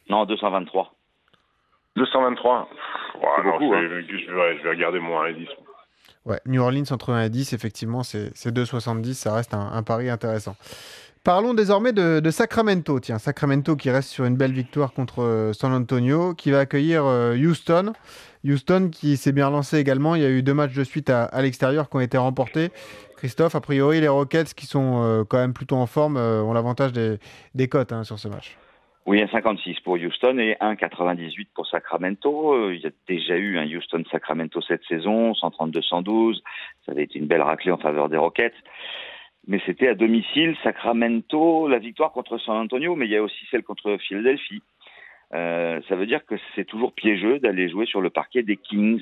Non, 0.10 0.26
223. 0.26 0.94
223 1.98 2.70
beaucoup, 3.44 3.74
hein. 3.74 3.82
je, 3.82 3.88
vais, 3.88 4.58
je, 4.58 4.64
vais, 4.64 4.70
regarder 4.70 5.00
mon 5.00 5.20
1 5.22 5.28
et 5.28 5.34
10. 5.34 5.48
Ouais, 6.26 6.40
New 6.46 6.62
Orleans 6.62 6.84
entre 6.92 7.14
1 7.14 7.24
et 7.24 7.30
10, 7.30 7.54
effectivement, 7.54 8.04
c'est 8.04 8.30
2,70, 8.46 9.14
ça 9.14 9.34
reste 9.34 9.54
un, 9.54 9.82
pari 9.84 10.10
intéressant. 10.10 10.56
Parlons 11.24 11.54
désormais 11.54 11.94
de, 11.94 12.32
Sacramento. 12.32 13.00
Tiens, 13.00 13.20
Sacramento 13.20 13.76
qui 13.76 13.90
reste 13.90 14.10
sur 14.10 14.26
une 14.26 14.36
belle 14.36 14.54
victoire 14.54 14.94
contre 14.94 15.24
euh, 15.24 15.54
San 15.54 15.72
Antonio, 15.72 16.34
qui 16.34 16.52
va 16.52 16.60
accueillir 16.60 17.06
euh, 17.06 17.36
Houston. 17.36 17.94
Houston 18.44 18.90
qui 18.92 19.18
s'est 19.18 19.32
bien 19.32 19.50
lancé 19.52 19.78
également. 19.78 20.16
Il 20.16 20.22
y 20.22 20.26
a 20.26 20.30
eu 20.30 20.42
deux 20.42 20.54
matchs 20.54 20.74
de 20.74 20.84
suite 20.84 21.12
à, 21.12 21.30
l'extérieur 21.42 21.90
qui 21.90 21.96
ont 21.96 22.00
été 22.00 22.18
remportés. 22.18 22.72
Christophe, 23.18 23.54
a 23.54 23.62
priori, 23.62 24.02
les 24.02 24.08
Rockets 24.08 24.56
qui 24.56 24.66
sont 24.66 25.04
euh, 25.04 25.24
quand 25.24 25.38
même 25.38 25.54
plutôt 25.54 25.76
en 25.76 25.86
forme 25.86 26.18
ont 26.18 26.54
l'avantage 26.54 26.92
des, 26.92 27.20
des 27.54 27.68
cotes 27.68 27.92
hein, 27.92 28.04
sur 28.04 28.18
ce 28.18 28.28
match. 28.28 28.58
Oui, 29.08 29.20
1,56 29.20 29.82
pour 29.82 29.96
Houston 29.96 30.38
et 30.38 30.56
1,98 30.62 31.48
pour 31.56 31.66
Sacramento. 31.68 32.54
Euh, 32.54 32.76
il 32.76 32.82
y 32.82 32.88
a 32.88 32.92
déjà 33.08 33.36
eu 33.36 33.58
un 33.58 33.66
Houston-Sacramento 33.66 34.62
cette 34.62 34.84
saison, 34.86 35.32
132-112. 35.34 36.42
Ça 36.86 36.92
avait 36.92 37.04
été 37.04 37.18
une 37.18 37.26
belle 37.26 37.42
raclée 37.42 37.72
en 37.72 37.78
faveur 37.78 38.10
des 38.10 38.18
Rockets. 38.18 38.54
Mais 39.48 39.60
c'était 39.66 39.88
à 39.88 39.96
domicile, 39.96 40.56
Sacramento, 40.64 41.68
la 41.68 41.80
victoire 41.80 42.12
contre 42.12 42.38
San 42.38 42.58
Antonio, 42.58 42.96
mais 42.96 43.06
il 43.06 43.12
y 43.12 43.18
a 43.18 43.24
aussi 43.24 43.44
celle 43.50 43.64
contre 43.64 43.98
Philadelphie. 43.98 44.62
Euh, 45.34 45.80
ça 45.88 45.96
veut 45.96 46.06
dire 46.06 46.26
que 46.26 46.36
c'est 46.56 46.66
toujours 46.66 46.94
piégeux 46.94 47.40
d'aller 47.40 47.70
jouer 47.70 47.86
sur 47.88 48.02
le 48.02 48.10
parquet 48.10 48.44
des 48.44 48.58
Kings. 48.58 49.02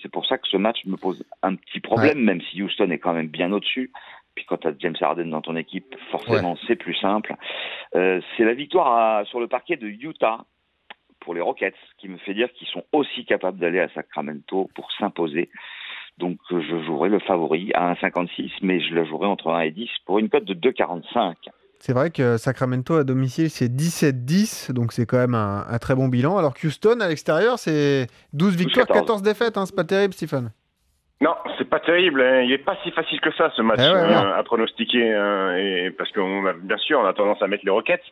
C'est 0.00 0.10
pour 0.10 0.26
ça 0.26 0.38
que 0.38 0.46
ce 0.46 0.56
match 0.56 0.84
me 0.84 0.96
pose 0.96 1.24
un 1.42 1.56
petit 1.56 1.80
problème, 1.80 2.20
même 2.20 2.40
si 2.42 2.62
Houston 2.62 2.90
est 2.90 2.98
quand 2.98 3.14
même 3.14 3.28
bien 3.28 3.50
au-dessus. 3.50 3.90
Puis 4.34 4.44
quand 4.46 4.58
tu 4.58 4.68
as 4.68 4.72
James 4.78 4.96
Harden 5.00 5.26
dans 5.26 5.42
ton 5.42 5.56
équipe, 5.56 5.94
forcément 6.10 6.56
c'est 6.66 6.76
plus 6.76 6.94
simple. 6.94 7.34
Euh, 7.94 8.20
c'est 8.36 8.44
la 8.44 8.54
victoire 8.54 9.26
sur 9.26 9.40
le 9.40 9.48
parquet 9.48 9.76
de 9.76 9.86
Utah 9.86 10.44
pour 11.20 11.34
les 11.34 11.40
Rockets, 11.40 11.74
qui 11.98 12.08
me 12.08 12.18
fait 12.18 12.34
dire 12.34 12.52
qu'ils 12.52 12.68
sont 12.68 12.84
aussi 12.92 13.24
capables 13.24 13.58
d'aller 13.58 13.80
à 13.80 13.88
Sacramento 13.90 14.70
pour 14.74 14.92
s'imposer. 14.92 15.50
Donc 16.18 16.38
je 16.50 16.84
jouerai 16.84 17.08
le 17.08 17.18
favori 17.18 17.72
à 17.74 17.94
1,56, 17.94 18.50
mais 18.62 18.80
je 18.80 18.94
le 18.94 19.04
jouerai 19.04 19.26
entre 19.26 19.50
1 19.50 19.60
et 19.60 19.70
10 19.70 19.88
pour 20.06 20.18
une 20.18 20.28
cote 20.28 20.44
de 20.44 20.54
2,45. 20.54 21.34
C'est 21.80 21.92
vrai 21.92 22.10
que 22.10 22.38
Sacramento 22.38 22.94
à 22.94 23.04
domicile, 23.04 23.50
c'est 23.50 23.68
17-10, 23.68 24.72
donc 24.72 24.92
c'est 24.92 25.06
quand 25.06 25.18
même 25.18 25.34
un, 25.34 25.66
un, 25.68 25.78
très 25.78 25.94
bon 25.94 26.08
bilan. 26.08 26.38
Alors 26.38 26.54
que 26.54 26.66
Houston 26.66 27.00
à 27.00 27.08
l'extérieur, 27.08 27.58
c'est 27.58 28.06
12 28.32 28.56
victoires, 28.56 28.86
14 28.86 29.22
défaites. 29.22 29.58
Hein, 29.58 29.66
c'est 29.66 29.74
pas 29.76 29.84
terrible, 29.84 30.14
Stephen. 30.14 30.50
Non, 31.24 31.34
c'est 31.56 31.68
pas 31.68 31.80
terrible. 31.80 32.20
Hein. 32.20 32.42
Il 32.42 32.52
est 32.52 32.58
pas 32.58 32.76
si 32.82 32.90
facile 32.90 33.18
que 33.20 33.32
ça 33.32 33.50
ce 33.56 33.62
match 33.62 33.80
Eh 33.80 33.90
ouais, 33.90 34.14
euh, 34.14 34.38
à 34.38 34.42
pronostiquer, 34.42 35.14
hein, 35.14 35.56
et 35.56 35.90
parce 35.90 36.12
qu'on 36.12 36.44
a 36.44 36.52
bien 36.52 36.76
sûr 36.76 37.00
on 37.00 37.06
a 37.06 37.14
tendance 37.14 37.40
à 37.40 37.46
mettre 37.46 37.64
les 37.64 37.70
Rockets, 37.70 38.02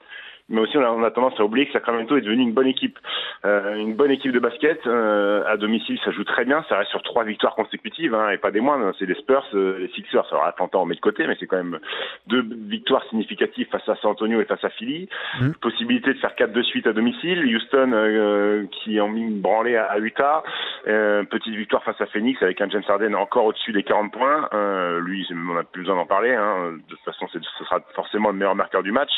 mais 0.49 0.61
aussi 0.61 0.77
on 0.77 0.83
a, 0.83 0.91
on 0.91 1.03
a 1.03 1.11
tendance 1.11 1.39
à 1.39 1.45
oublier 1.45 1.67
que 1.67 1.73
Sacramento 1.73 2.17
est 2.17 2.21
devenu 2.21 2.43
une 2.43 2.53
bonne 2.53 2.67
équipe, 2.67 2.99
Euh, 3.45 3.75
une 3.75 3.95
bonne 3.95 4.13
équipe 4.13 4.31
de 4.31 4.39
basket 4.39 4.87
euh, 4.87 5.43
à 5.49 5.57
domicile. 5.57 5.99
Ça 6.05 6.13
joue 6.13 6.23
très 6.23 6.45
bien. 6.45 6.65
Ça 6.69 6.79
reste 6.79 6.91
sur 6.91 7.03
trois 7.03 7.25
victoires 7.25 7.57
consécutives 7.57 8.15
hein, 8.15 8.31
et 8.31 8.39
pas 8.39 8.53
des 8.53 8.61
moindres. 8.61 8.95
C'est 9.01 9.07
les 9.07 9.17
Spurs, 9.17 9.45
euh, 9.55 9.79
les 9.81 9.89
Sixers. 9.89 10.27
Alors 10.31 10.45
Atlanta 10.45 10.79
on 10.79 10.87
met 10.87 10.95
de 10.95 11.01
côté, 11.01 11.27
mais 11.27 11.37
c'est 11.41 11.49
quand 11.49 11.57
même 11.57 11.81
deux 12.29 12.45
victoires 12.69 13.03
significatives 13.11 13.67
face 13.69 13.89
à 13.89 13.97
San 13.97 14.13
Antonio 14.13 14.41
et 14.41 14.45
face 14.45 14.63
à 14.63 14.71
Philly. 14.71 15.09
Mhm. 15.41 15.55
Possibilité 15.55 16.15
de 16.15 16.19
faire 16.19 16.37
quatre 16.37 16.53
de 16.53 16.63
suite 16.63 16.87
à 16.87 16.93
domicile. 16.93 17.45
Houston 17.45 17.91
euh, 17.93 18.65
qui 18.71 19.01
en 19.01 19.09
mis 19.09 19.29
branlée 19.41 19.77
à, 19.77 19.87
à 19.87 19.99
Utah. 19.99 20.45
Euh, 20.87 21.25
petite 21.25 21.55
victoire 21.55 21.83
face 21.83 22.01
à 22.01 22.07
Phoenix 22.07 22.41
avec 22.43 22.61
un 22.61 22.69
James 22.71 22.85
Harden 22.89 23.15
encore 23.15 23.47
au-dessus 23.47 23.73
des 23.73 23.83
40 23.83 24.13
points. 24.13 24.49
Euh, 24.55 25.01
lui, 25.01 25.27
on 25.33 25.55
n'a 25.55 25.65
plus 25.65 25.83
besoin 25.83 25.97
d'en 25.97 26.07
parler. 26.07 26.33
Hein. 26.33 26.75
De 26.75 26.83
toute 26.89 27.01
façon, 27.01 27.27
ce 27.27 27.41
sera 27.65 27.81
forcément 27.97 28.31
le 28.31 28.37
meilleur 28.37 28.55
marqueur 28.55 28.85
du 28.85 28.93
match, 28.93 29.11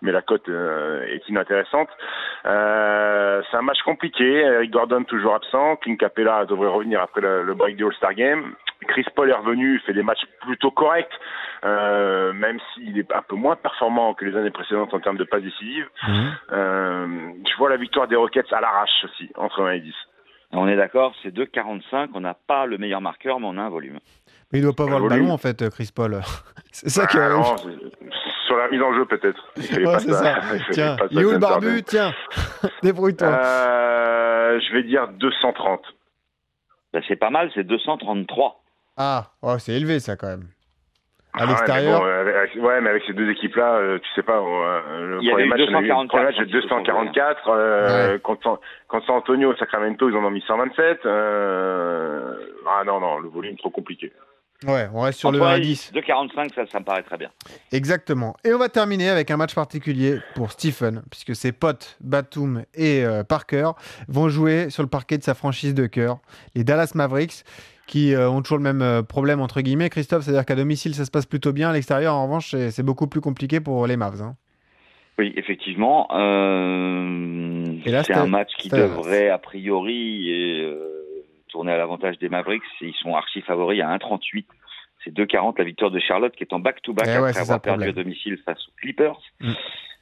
mais 0.00 0.12
la 0.12 0.22
cote 0.22 0.48
euh, 0.48 0.63
est 1.08 1.28
inintéressante. 1.28 1.88
Euh, 2.46 3.42
c'est 3.50 3.56
un 3.56 3.62
match 3.62 3.80
compliqué. 3.84 4.24
Eric 4.40 4.70
Gordon 4.70 5.04
toujours 5.04 5.34
absent. 5.34 5.76
Clint 5.76 5.96
Capella 5.96 6.44
devrait 6.44 6.68
revenir 6.68 7.00
après 7.00 7.20
le, 7.20 7.42
le 7.42 7.54
break 7.54 7.76
du 7.76 7.84
All-Star 7.84 8.14
Game. 8.14 8.54
Chris 8.88 9.06
Paul 9.14 9.30
est 9.30 9.34
revenu, 9.34 9.78
fait 9.86 9.94
des 9.94 10.02
matchs 10.02 10.24
plutôt 10.42 10.70
corrects, 10.70 11.08
euh, 11.64 12.32
même 12.34 12.58
s'il 12.74 12.98
est 12.98 13.10
un 13.14 13.22
peu 13.22 13.34
moins 13.34 13.56
performant 13.56 14.12
que 14.12 14.24
les 14.26 14.36
années 14.36 14.50
précédentes 14.50 14.92
en 14.92 15.00
termes 15.00 15.16
de 15.16 15.24
passes 15.24 15.42
décisives. 15.42 15.88
Euh, 16.52 17.06
je 17.50 17.56
vois 17.56 17.70
la 17.70 17.76
victoire 17.78 18.08
des 18.08 18.16
Rockets 18.16 18.52
à 18.52 18.60
l'arrache 18.60 19.04
aussi, 19.04 19.30
entre 19.36 19.62
1 19.62 19.72
et 19.72 19.80
10. 19.80 19.94
On 20.52 20.68
est 20.68 20.76
d'accord, 20.76 21.14
c'est 21.22 21.34
2,45. 21.34 22.10
On 22.14 22.20
n'a 22.20 22.34
pas 22.34 22.66
le 22.66 22.76
meilleur 22.78 23.00
marqueur, 23.00 23.40
mais 23.40 23.46
on 23.48 23.56
a 23.58 23.62
un 23.62 23.70
volume. 23.70 23.98
Mais 24.52 24.58
il 24.58 24.62
doit 24.62 24.74
pas 24.74 24.84
avoir 24.84 25.00
le 25.00 25.08
volume. 25.08 25.22
ballon 25.24 25.34
en 25.34 25.38
fait, 25.38 25.68
Chris 25.70 25.90
Paul. 25.94 26.20
c'est 26.72 26.90
ça 26.90 27.06
qui 27.06 27.16
Ah 27.18 27.26
est 27.26 27.30
non, 27.30 27.56
sur 28.46 28.56
la 28.56 28.68
mise 28.68 28.82
en 28.82 28.94
jeu 28.94 29.04
peut-être. 29.06 29.40
Ouais, 29.56 29.84
pas 29.84 29.98
c'est 29.98 30.12
ça. 30.12 30.34
Il 30.54 30.60
fait 30.64 30.72
Tiens, 30.72 30.96
pas 30.96 31.06
il 31.10 31.20
est 31.20 31.24
où 31.24 31.30
le 31.32 31.38
barbu. 31.38 31.82
Tiens, 31.82 32.12
débrouille-toi. 32.82 33.28
Euh, 33.28 34.60
Je 34.60 34.72
vais 34.72 34.82
dire 34.84 35.08
230. 35.08 35.80
Ben, 36.92 37.02
c'est 37.08 37.16
pas 37.16 37.30
mal, 37.30 37.50
c'est 37.54 37.64
233. 37.64 38.60
Ah, 38.96 39.24
oh, 39.42 39.56
c'est 39.58 39.72
élevé 39.72 39.98
ça 39.98 40.16
quand 40.16 40.28
même. 40.28 40.44
À 41.36 41.42
Ah 41.42 41.46
l'extérieur, 41.46 42.00
mais 42.00 42.06
bon, 42.06 42.06
euh, 42.30 42.38
avec- 42.42 42.54
ouais, 42.62 42.80
mais 42.80 42.90
avec 42.90 43.02
ces 43.08 43.12
deux 43.12 43.28
équipes-là, 43.28 43.74
euh, 43.74 43.98
tu 43.98 44.08
sais 44.14 44.22
pas, 44.22 44.38
euh, 44.38 45.16
le 45.16 45.18
Il 45.20 45.26
y 45.26 45.30
premier 45.32 45.46
match, 45.46 45.60
on 45.68 45.74
a 45.74 45.80
eu- 45.82 45.88
244, 45.88 46.02
le 46.04 46.08
premier 46.08 46.24
match, 46.26 46.34
quand 46.36 46.42
c'est 46.44 46.48
ils 46.48 46.62
se 46.62 46.68
sont 46.68 46.80
244. 46.80 47.48
Euh, 47.48 48.18
contre, 48.20 48.42
San- 48.44 48.58
contre 48.86 49.06
San 49.06 49.16
Antonio, 49.16 49.52
Sacramento, 49.56 50.08
ils 50.08 50.14
en 50.16 50.22
ont 50.24 50.30
mis 50.30 50.42
127. 50.46 51.04
Euh, 51.06 52.34
ah 52.68 52.84
non, 52.84 53.00
non, 53.00 53.18
le 53.18 53.28
volume 53.28 53.56
trop 53.56 53.70
compliqué. 53.70 54.12
Ouais, 54.66 54.88
on 54.92 55.00
reste 55.00 55.18
sur 55.20 55.28
Entre 55.30 55.38
le 55.38 55.44
1 55.44 55.48
1 55.48 55.50
à 55.50 55.56
et 55.58 55.60
10. 55.60 55.92
2,45, 55.94 56.54
ça, 56.54 56.66
ça 56.66 56.80
me 56.80 56.84
paraît 56.84 57.02
très 57.02 57.16
bien. 57.16 57.30
Exactement. 57.72 58.36
Et 58.44 58.52
on 58.52 58.58
va 58.58 58.68
terminer 58.68 59.08
avec 59.08 59.30
un 59.30 59.36
match 59.36 59.54
particulier 59.54 60.18
pour 60.34 60.52
Stephen, 60.52 61.02
puisque 61.10 61.34
ses 61.34 61.52
potes 61.52 61.96
Batum 62.00 62.64
et 62.74 63.04
euh, 63.04 63.24
Parker 63.24 63.70
vont 64.08 64.28
jouer 64.28 64.70
sur 64.70 64.82
le 64.82 64.88
parquet 64.88 65.18
de 65.18 65.22
sa 65.22 65.34
franchise 65.34 65.74
de 65.74 65.86
cœur, 65.86 66.18
les 66.54 66.64
Dallas 66.64 66.92
Mavericks, 66.94 67.44
qui 67.86 68.14
euh, 68.14 68.30
ont 68.30 68.40
toujours 68.42 68.58
le 68.58 68.64
même 68.64 68.82
euh, 68.82 69.02
problème 69.02 69.40
entre 69.40 69.60
guillemets, 69.60 69.90
Christophe, 69.90 70.24
c'est-à-dire 70.24 70.46
qu'à 70.46 70.56
domicile 70.56 70.94
ça 70.94 71.04
se 71.04 71.10
passe 71.10 71.26
plutôt 71.26 71.52
bien, 71.52 71.70
à 71.70 71.72
l'extérieur 71.72 72.14
en 72.14 72.24
revanche 72.24 72.54
c'est 72.70 72.82
beaucoup 72.82 73.06
plus 73.06 73.20
compliqué 73.20 73.60
pour 73.60 73.86
les 73.86 73.96
Mavs. 73.96 74.22
hein. 74.22 74.36
Oui, 75.18 75.32
effectivement. 75.36 76.08
Euh, 76.12 77.66
c'est 77.84 78.14
un 78.14 78.26
match 78.26 78.50
qui 78.58 78.68
devrait, 78.68 79.28
a 79.28 79.38
priori, 79.38 80.28
tourner 81.54 81.70
à 81.70 81.76
l'avantage 81.76 82.18
des 82.18 82.28
Mavericks. 82.28 82.64
Ils 82.80 82.92
sont 82.94 83.14
archi 83.14 83.40
favoris 83.40 83.80
à 83.80 83.96
1,38. 83.96 84.44
C'est 85.04 85.14
2,40 85.14 85.54
la 85.56 85.64
victoire 85.64 85.92
de 85.92 86.00
Charlotte 86.00 86.34
qui 86.34 86.42
est 86.42 86.52
en 86.52 86.58
back-to-back 86.58 87.06
Eh 87.06 87.10
après 87.10 87.22
ouais, 87.22 87.32
c'est 87.32 87.44
ça 87.44 87.54
avoir 87.54 87.62
perdu 87.62 87.88
à 87.88 87.92
domicile 87.92 88.38
face 88.44 88.58
aux 88.66 88.72
Clippers. 88.76 89.20
Mm. 89.40 89.52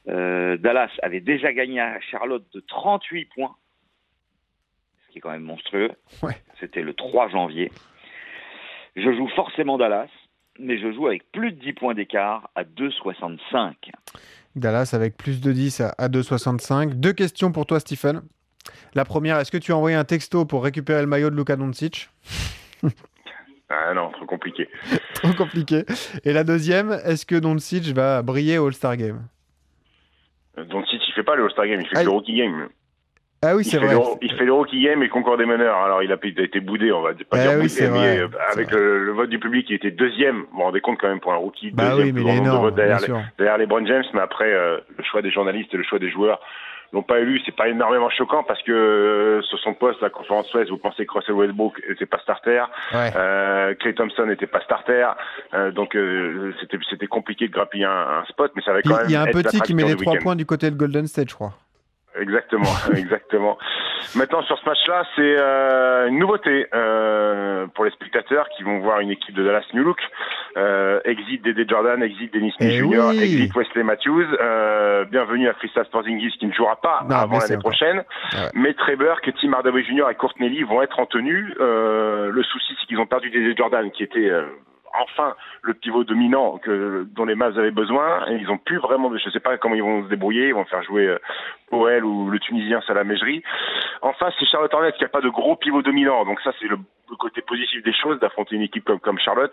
Euh, 0.09 0.57
Dallas 0.57 0.89
avait 1.03 1.21
déjà 1.21 1.53
gagné 1.53 1.79
à 1.79 2.01
Charlotte 2.01 2.45
de 2.55 2.61
38 2.61 3.27
points, 3.35 3.55
ce 5.07 5.13
qui 5.13 5.19
est 5.19 5.21
quand 5.21 5.31
même 5.31 5.43
monstrueux. 5.43 5.91
Ouais. 6.23 6.37
C'était 6.59 6.83
le 6.83 6.95
3 6.95 7.29
janvier. 7.29 7.71
Je 8.97 9.13
joue 9.15 9.29
forcément 9.37 9.77
Dallas, 9.77 10.09
mais 10.59 10.79
je 10.79 10.91
joue 10.91 11.07
avec 11.07 11.31
plus 11.33 11.53
de 11.53 11.61
10 11.61 11.73
points 11.75 11.95
d'écart 11.95 12.49
à 12.55 12.65
2,65. 12.65 13.75
Dallas 14.57 14.93
avec 14.95 15.19
plus 15.19 15.43
de 15.43 15.53
10 15.53 15.83
à, 15.83 15.95
à 15.99 16.09
2,65. 16.09 16.95
Deux 16.95 17.13
questions 17.13 17.53
pour 17.53 17.67
toi 17.67 17.79
Stephen. 17.79 18.23
La 18.95 19.05
première, 19.05 19.39
est-ce 19.39 19.51
que 19.51 19.57
tu 19.59 19.73
as 19.73 19.77
envoyé 19.77 19.97
un 19.97 20.05
texto 20.05 20.45
pour 20.45 20.63
récupérer 20.65 21.01
le 21.01 21.07
maillot 21.07 21.31
de 21.31 21.37
Luka 21.37 21.57
Doncic 21.57 22.11
Ah 23.75 23.95
non, 23.95 24.11
trop 24.11 24.27
compliqué. 24.27 24.69
Trop 25.15 25.33
compliqué. 25.33 25.85
Et 26.25 26.33
la 26.35 26.45
deuxième, 26.45 26.93
est-ce 27.07 27.25
que 27.25 27.37
Doncic 27.37 27.85
va 27.95 28.21
briller 28.21 28.59
au 28.59 28.67
All-Star 28.67 28.97
Game 28.99 29.23
Donc 30.69 30.87
si 30.89 30.97
il 30.97 31.13
fait 31.15 31.23
pas 31.23 31.37
le 31.37 31.45
All-Star 31.45 31.67
Game, 31.67 31.81
il 31.81 31.87
fait 31.87 31.97
Ah, 31.97 32.03
le 32.05 32.11
Rookie 32.11 32.35
Game. 32.37 32.69
Ah 33.45 33.57
oui, 33.57 33.65
c'est 33.65 33.79
vrai. 33.79 33.97
il 34.21 34.33
fait 34.35 34.45
le 34.45 34.53
Rookie 34.53 34.83
Game 34.83 35.03
et 35.03 35.09
concours 35.09 35.39
des 35.39 35.47
meneurs. 35.47 35.77
Alors 35.79 36.03
il 36.03 36.13
a, 36.13 36.17
il 36.23 36.39
a 36.39 36.45
été 36.45 36.61
boudé, 36.61 36.93
on 36.93 37.01
va 37.01 37.15
pas 37.15 37.39
Eh 37.39 37.39
dire 37.39 37.51
oui, 37.53 37.57
boudé, 37.57 37.69
c'est 37.71 37.91
mais 37.91 37.99
vrai, 37.99 38.19
euh, 38.21 38.29
avec 38.53 38.71
le, 38.71 39.05
le 39.07 39.13
vote 39.13 39.31
du 39.31 39.39
public, 39.39 39.67
il 39.71 39.77
était 39.77 39.91
deuxième. 39.91 40.41
Vous 40.43 40.57
vous 40.59 40.63
rendez 40.63 40.81
compte 40.83 40.99
quand 41.01 41.09
même 41.09 41.21
pour 41.21 41.33
un 41.33 41.37
rookie, 41.37 41.71
Bah 41.71 41.91
deuxième 41.97 42.07
oui, 42.09 42.13
mais 42.13 42.21
plus 42.21 42.31
il 42.31 42.37
est 42.37 42.41
grand 42.41 42.45
nombre 42.61 42.71
de 42.71 42.83
énorme, 42.83 42.99
votes 42.99 43.09
derrière, 43.09 43.31
derrière 43.39 43.59
les 43.59 43.67
Brown 43.67 43.87
James, 43.87 44.05
mais 44.13 44.21
après 44.21 44.53
euh, 44.53 44.79
le 44.97 45.03
choix 45.05 45.23
des 45.23 45.31
journalistes 45.31 45.73
et 45.73 45.77
le 45.79 45.83
choix 45.85 45.99
des 45.99 46.11
joueurs 46.11 46.41
l'ont 46.93 47.03
pas 47.03 47.21
élu. 47.21 47.41
C'est 47.45 47.57
pas 47.57 47.69
énormément 47.69 48.11
choquant 48.11 48.43
parce 48.43 48.63
que 48.63 48.73
euh, 48.73 49.43
sur 49.43 49.59
son 49.61 49.75
poste, 49.75 50.01
la 50.03 50.11
conférence 50.11 50.53
Ouest, 50.55 50.71
vous 50.71 50.79
pensez 50.79 51.07
que 51.07 51.13
Russell 51.13 51.35
Westbrook 51.35 51.81
n'était 51.89 52.07
pas 52.07 52.19
starter, 52.19 52.63
Ouais. 52.93 53.11
euh, 53.17 53.75
Clay 53.75 53.95
Thompson 53.95 54.27
n'était 54.27 54.47
pas 54.47 54.61
starter, 54.61 55.07
euh, 55.55 55.71
donc 55.73 55.97
euh, 55.97 56.53
c'était 56.91 57.07
compliqué 57.07 57.49
de 57.49 57.53
grappiller 57.53 57.85
un, 57.87 58.21
un 58.21 58.25
spot, 58.27 58.53
mais 58.55 58.63
ça 58.63 58.73
avait 58.73 58.83
quand 58.83 58.97
même. 58.97 59.07
Il 59.07 59.13
y 59.13 59.17
a 59.17 59.23
un 59.23 59.27
petit 59.27 59.61
qui 59.61 59.75
met 59.75 59.85
les 59.85 59.97
trois 59.97 60.17
points 60.17 60.37
du 60.37 60.47
côté 60.47 60.71
de 60.71 60.77
Golden 60.77 61.07
State, 61.07 61.31
je 61.31 61.35
crois. 61.35 61.55
Exactement, 62.19 62.69
exactement. 62.97 63.59
Maintenant 64.15 64.43
sur 64.43 64.59
ce 64.59 64.65
match-là, 64.69 65.05
c'est 65.17 65.37
euh, 65.39 66.09
une 66.09 66.19
nouveauté 66.19 66.67
euh, 66.75 67.67
pour 67.75 67.85
les 67.85 67.91
spectateurs 67.93 68.49
qui 68.57 68.63
vont 68.65 68.81
voir 68.81 69.01
une 69.01 69.11
équipe 69.11 69.35
de 69.35 69.43
Dallas 69.45 69.65
New 69.73 69.83
Look. 69.85 69.99
Euh, 70.57 71.01
exit 71.05 71.43
Dédé 71.43 71.65
Jordan, 71.67 72.03
exit 72.03 72.33
Dennis 72.35 72.53
Smith 72.59 72.69
Eh 72.73 72.79
Jr., 72.79 73.01
oui. 73.11 73.23
exit 73.23 73.55
Wesley 73.57 73.83
Matthews. 73.83 74.27
Euh, 74.41 75.05
bienvenue 75.07 75.49
à 75.49 75.55
Kristaps 75.55 75.89
Porzingis 75.91 76.37
qui 76.39 76.47
ne 76.47 76.53
jouera 76.53 76.77
pas 76.77 77.05
Non, 77.09 77.17
avant 77.17 77.39
l'année 77.39 77.57
prochaine. 77.59 77.99
Ouais. 78.35 78.49
Mais 78.55 78.75
Trey 78.75 78.97
Burke, 78.97 79.31
Tim 79.41 79.53
Hardaway 79.53 79.83
Jr. 79.85 80.11
et 80.11 80.15
Courtney 80.15 80.49
Lee 80.51 80.65
vont 80.65 80.83
être 80.83 80.99
en 80.99 81.07
tenue. 81.07 81.55
Euh, 81.61 82.31
le 82.31 82.43
souci, 82.43 82.75
c'est 82.81 82.87
qu'ils 82.87 82.99
ont 82.99 83.07
perdu 83.07 83.31
Dédé 83.31 83.55
Jordan 83.57 83.91
qui 83.91 84.03
était 84.03 84.29
euh, 84.29 84.43
enfin 85.01 85.35
le 85.63 85.75
pivot 85.75 86.05
dominant 86.05 86.59
que, 86.59 87.07
dont 87.15 87.25
les 87.25 87.35
Mavs 87.35 87.59
avaient 87.59 87.71
besoin. 87.71 88.27
Et 88.29 88.35
ils 88.37 88.51
ont 88.51 88.59
plus 88.59 88.79
vraiment, 88.79 89.11
je 89.17 89.31
sais 89.31 89.41
pas 89.41 89.57
comment 89.59 89.75
ils 89.75 89.83
vont 89.83 90.05
se 90.05 90.09
débrouiller. 90.09 90.49
Ils 90.49 90.55
vont 90.55 90.65
faire 90.65 90.83
jouer 90.83 91.07
euh, 91.07 91.19
Powell 91.71 92.05
ou 92.05 92.31
le 92.31 92.39
Tunisien 92.39 92.81
Salah 92.83 93.05
Mejri. 93.05 93.43
En 94.03 94.13
face, 94.13 94.35
c'est 94.39 94.47
Charlotte 94.47 94.73
Hornets 94.75 94.93
qui 94.93 95.05
a 95.05 95.09
pas 95.09 95.21
de 95.21 95.29
gros 95.29 95.57
pivot 95.57 95.83
dominant. 95.83 96.25
Donc 96.25 96.41
ça, 96.41 96.53
c'est 96.61 96.67
le, 96.69 96.77
le 97.11 97.17
côté 97.17 97.41
positif 97.43 97.83
des 97.83 97.93
choses 97.93 98.19
d'affronter 98.21 98.57
une 98.57 98.63
équipe 98.63 98.85
comme, 98.85 99.01
comme 99.01 99.19
Charlotte. 99.19 99.53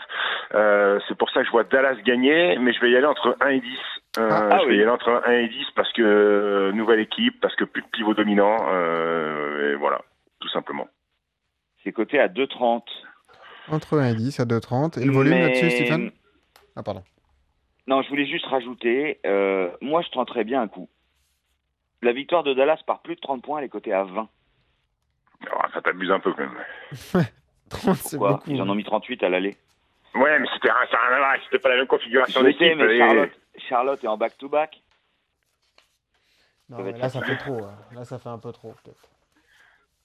Euh, 0.53 1.00
c'est 1.08 1.17
pour 1.17 1.29
ça 1.29 1.41
que 1.41 1.46
je 1.46 1.51
vois 1.51 1.63
Dallas 1.63 1.96
gagner, 2.03 2.58
mais 2.60 2.74
je 2.74 2.79
vais 2.81 2.91
y 2.91 2.96
aller 2.96 3.05
entre 3.05 3.36
1 3.41 3.48
et 3.50 3.60
10. 3.60 3.77
Euh, 4.17 4.29
Ah, 4.31 4.58
je 4.62 4.65
vais 4.65 4.72
oui. 4.72 4.77
y 4.77 4.81
aller 4.81 4.89
entre 4.91 5.22
1 5.25 5.31
et 5.31 5.48
10 5.48 5.67
parce 5.75 5.91
que 5.93 6.01
euh, 6.01 6.72
nouvelle 6.72 7.00
équipe, 7.00 7.39
parce 7.41 7.55
que 7.55 7.63
plus 7.63 7.81
de 7.84 7.88
pivot 7.88 8.13
dominant. 8.13 8.58
Euh, 8.72 9.74
et 9.74 9.75
voilà, 9.75 10.01
tout 10.39 10.50
simplement. 10.50 10.88
C'est 11.84 11.91
coté 11.91 12.19
à 12.19 12.27
2,30. 12.27 12.81
Entre 13.72 14.00
1 14.00 14.10
et 14.10 14.16
10 14.16 14.40
à 14.40 14.46
2,30. 14.46 14.98
Et 15.00 15.06
le 15.06 15.12
volume 15.12 15.34
Mais- 15.34 15.42
là-dessus, 15.48 15.70
Stephen 15.72 16.12
Ah, 16.76 16.84
pardon. 16.84 17.04
Non, 17.88 18.02
je 18.04 18.10
voulais 18.10 18.28
juste 18.28 18.46
rajouter, 18.46 19.20
euh, 19.26 19.70
moi 19.82 20.02
je 20.04 20.10
tenterais 20.10 20.44
bien 20.44 20.62
un 20.62 20.68
coup. 20.68 20.88
La 22.02 22.14
victoire 22.14 22.44
de 22.44 22.54
Dallas 22.54 22.80
par 22.86 23.02
plus 23.02 23.16
de 23.16 23.20
30 23.20 23.42
points, 23.44 23.60
elle 23.60 23.66
est 23.66 23.70
cotée 23.70 23.94
à 23.94 24.04
20. 24.04 24.30
Alors, 25.48 25.66
ça 25.74 25.82
t'abuse 25.82 26.12
un 26.12 26.20
peu 26.20 26.32
quand 26.34 26.44
même. 26.48 26.64
30, 27.70 27.96
c'est 27.98 28.18
beaucoup. 28.18 28.50
Ils 28.50 28.62
en 28.62 28.70
ont 28.70 28.76
mis 28.76 28.84
38 28.84 29.24
à 29.24 29.30
l'aller. 29.30 29.58
Ouais, 30.16 30.40
mais 30.40 30.48
c'était 30.54 30.70
c'était 31.46 31.60
pas 31.60 31.70
la 31.70 31.76
même 31.78 31.88
configuration 31.88 32.40
Je 32.42 32.46
d'équipe. 32.46 32.60
sais, 32.62 32.76
mais 32.76 32.96
et- 32.96 33.00
Charlotte, 33.00 33.32
Charlotte 33.70 34.04
est 34.04 34.08
en 34.08 34.18
back-to-back. 34.18 34.82
Non, 36.70 36.78
Ça 36.78 36.84
va 36.84 36.90
mais 36.90 36.96
être 36.96 37.02
là, 37.02 37.10
ça 37.10 37.22
fait 37.24 37.38
trop. 37.38 37.64
hein. 37.64 37.76
Là, 37.94 38.06
ça 38.06 38.20
fait 38.20 38.30
un 38.30 38.38
peu 38.38 38.52
trop, 38.52 38.74
peut-être. 38.84 39.10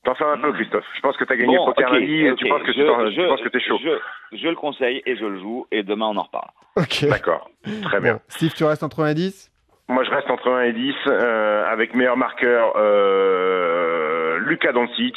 T'en 0.05 0.15
fais 0.15 0.25
un 0.25 0.37
peu, 0.39 0.53
Christophe. 0.53 0.85
Je 0.95 1.01
pense 1.01 1.17
que 1.17 1.25
t'as 1.25 1.35
gagné 1.37 1.57
Bon, 1.57 1.67
le 1.67 1.73
poker 1.73 1.89
ok, 1.91 1.99
lundi 1.99 2.27
et 2.27 2.35
tu 2.35 2.47
penses 2.47 2.61
que 2.63 2.73
je, 2.73 2.73
tu, 2.73 2.81
je- 3.15 3.21
tu 3.23 3.27
penses 3.29 3.41
que 3.41 3.49
t'es 3.49 3.61
chaud. 3.61 3.79
Je, 3.83 4.37
je 4.37 4.49
le 4.49 4.55
conseille 4.55 5.03
et 5.07 5.17
je 5.17 5.25
le 5.25 5.39
joue 5.41 5.67
et 5.71 5.83
demain 5.83 6.07
on 6.09 6.17
en 6.17 6.23
reparle. 6.25 6.51
Ok. 6.77 7.07
D'accord, 7.09 7.51
très 7.85 8.01
bien. 8.01 8.15
Bon, 8.15 8.21
Steve, 8.29 8.53
tu 8.53 8.65
restes 8.65 8.83
entre 8.83 9.03
1 9.05 9.09
et 9.11 9.15
10 9.15 9.51
Moi, 9.89 10.05
je 10.05 10.11
reste 10.11 10.31
entre 10.31 10.51
1 10.51 10.63
et 10.65 10.73
10, 10.73 10.95
euh, 11.07 11.65
avec 11.67 11.95
meilleur 11.95 12.17
marqueur 12.19 12.73
euh, 12.77 14.39
Lucas 14.41 14.73
Doncic 14.73 15.17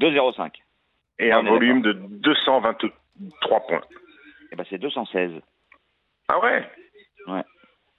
2,05. 0.00 0.50
et 1.18 1.32
On 1.34 1.38
un 1.38 1.42
volume 1.42 1.82
de 1.82 1.92
223 1.92 3.60
points. 3.66 3.80
Eh 4.52 4.56
ben, 4.56 4.64
c'est 4.70 4.78
216. 4.78 5.32
Ah 6.28 6.38
ouais? 6.40 6.64
Ouais. 7.26 7.44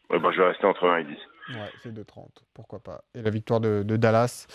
Ouais, 0.09 0.19
bah, 0.19 0.29
je 0.33 0.41
vais 0.41 0.47
rester 0.47 0.65
entre 0.65 0.87
1 0.87 0.97
et 0.99 1.03
10. 1.03 1.17
Ouais, 1.55 1.69
c'est 1.83 1.93
2,30. 1.93 2.27
Pourquoi 2.57 2.79
pas. 2.79 3.01
Et 3.13 3.21
la 3.21 3.29
victoire 3.29 3.59
de, 3.59 3.83
de 3.83 3.97
Dallas. 3.97 4.47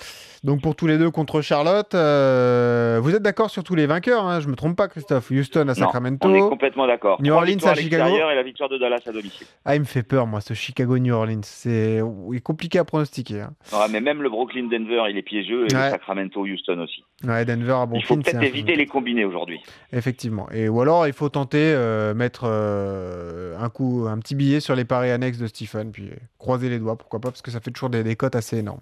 Donc 0.43 0.61
pour 0.61 0.75
tous 0.75 0.89
les 0.89 0.99
deux 0.99 1.13
contre 1.13 1.41
Charlotte, 1.41 1.95
euh, 1.95 2.99
vous 3.01 3.15
êtes 3.15 3.23
d'accord 3.23 3.49
sur 3.49 3.63
tous 3.63 3.77
les 3.77 3.87
vainqueurs, 3.87 4.25
hein, 4.27 4.41
je 4.41 4.49
me 4.49 4.57
trompe 4.57 4.77
pas, 4.77 4.89
Christophe. 4.89 5.31
Houston 5.31 5.61
à 5.61 5.65
Non, 5.67 5.75
Sacramento. 5.75 6.29
on 6.29 6.35
est 6.35 6.41
complètement 6.41 6.89
d'accord. 6.89 7.23
New 7.23 7.33
Orleans 7.33 7.65
à 7.65 7.75
Chicago. 7.77 8.17
et 8.17 8.35
la 8.35 8.43
victoire 8.43 8.69
de 8.69 8.77
Dallas 8.77 9.03
à 9.07 9.13
domicile. 9.13 9.47
Ah, 9.65 9.77
il 9.77 9.81
me 9.83 9.85
fait 9.87 10.03
peur, 10.03 10.27
moi, 10.27 10.41
ce 10.41 10.53
Chicago-New 10.53 11.15
Orleans. 11.15 11.43
C'est 11.45 12.01
il 12.33 12.37
est 12.37 12.41
compliqué 12.41 12.81
à 12.81 12.85
pronostiquer. 12.85 13.43
hein. 13.43 13.53
Ouais, 13.73 13.87
mais 13.89 14.01
même 14.01 14.21
le 14.21 14.29
Brooklyn-Denver, 14.31 15.05
il 15.09 15.17
est 15.17 15.23
piégeux, 15.23 15.67
et 15.71 15.75
Ouais. 15.77 15.85
le 15.85 15.91
Sacramento-Houston 15.93 16.81
aussi. 16.81 17.05
Ouais, 17.25 17.45
Denver 17.45 17.71
à 17.73 17.85
il 17.85 17.89
Brooklyn. 17.91 18.01
faut 18.09 18.15
c'est 18.25 18.33
peut-être 18.33 18.43
éviter 18.43 18.75
les 18.75 18.87
combinés 18.87 19.25
aujourd'hui. 19.25 19.61
Effectivement. 19.93 20.49
Et 20.51 20.69
ou 20.69 20.81
alors 20.81 21.07
il 21.07 21.13
faut 21.13 21.29
tenter 21.29 21.73
euh, 21.73 22.15
mettre 22.15 22.47
euh, 22.47 23.57
un 23.61 23.69
coup, 23.69 24.07
un 24.09 24.19
petit 24.19 24.35
billet 24.35 24.59
sur 24.59 24.75
les 24.75 24.85
paris 24.85 25.13
annexes 25.13 25.39
de 25.39 25.47
Stephen, 25.47 25.93
puis 25.93 26.11
croiser 26.39 26.69
les 26.69 26.81
doigts, 26.81 26.97
pourquoi 26.97 27.21
pas, 27.21 27.31
parce 27.31 27.43
que 27.43 27.53
ça 27.53 27.61
fait 27.61 27.71
toujours 27.71 27.91
des, 27.93 28.03
des 28.03 28.17
cotes 28.17 28.35
assez 28.35 28.59
énormes. 28.59 28.81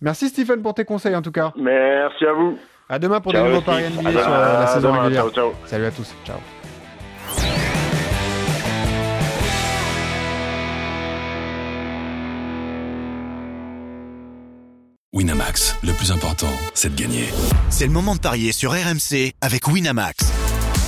Merci 0.00 0.28
Stephen 0.30 0.62
pour 0.62 0.72
tes 0.72 0.84
conseils 0.86 1.14
en 1.14 1.22
tout 1.22 1.32
cas. 1.32 1.52
Merci 1.56 2.24
à 2.24 2.32
vous. 2.32 2.58
À 2.88 2.98
demain 2.98 3.20
pour 3.20 3.32
Ciao, 3.32 3.42
des 3.44 3.48
nouveaux 3.50 3.60
paris 3.62 3.84
À 3.84 3.90
NBA 3.90 4.10
sur 4.10 4.20
euh, 4.32 4.60
la 4.60 4.66
saison 4.68 4.88
demain. 4.88 5.02
régulière. 5.02 5.22
Ciao, 5.24 5.30
ciao. 5.32 5.52
Salut 5.66 5.86
à 5.86 5.90
tous. 5.90 6.14
Ciao. 6.24 6.36
Winamax, 15.12 15.76
le 15.84 15.92
plus 15.92 16.10
important, 16.10 16.50
c'est 16.74 16.94
de 16.94 17.00
gagner. 17.00 17.28
C'est 17.70 17.86
le 17.86 17.92
moment 17.92 18.16
de 18.16 18.20
parier 18.20 18.50
sur 18.52 18.72
RMC 18.72 19.32
avec 19.40 19.68
Winamax. 19.68 20.16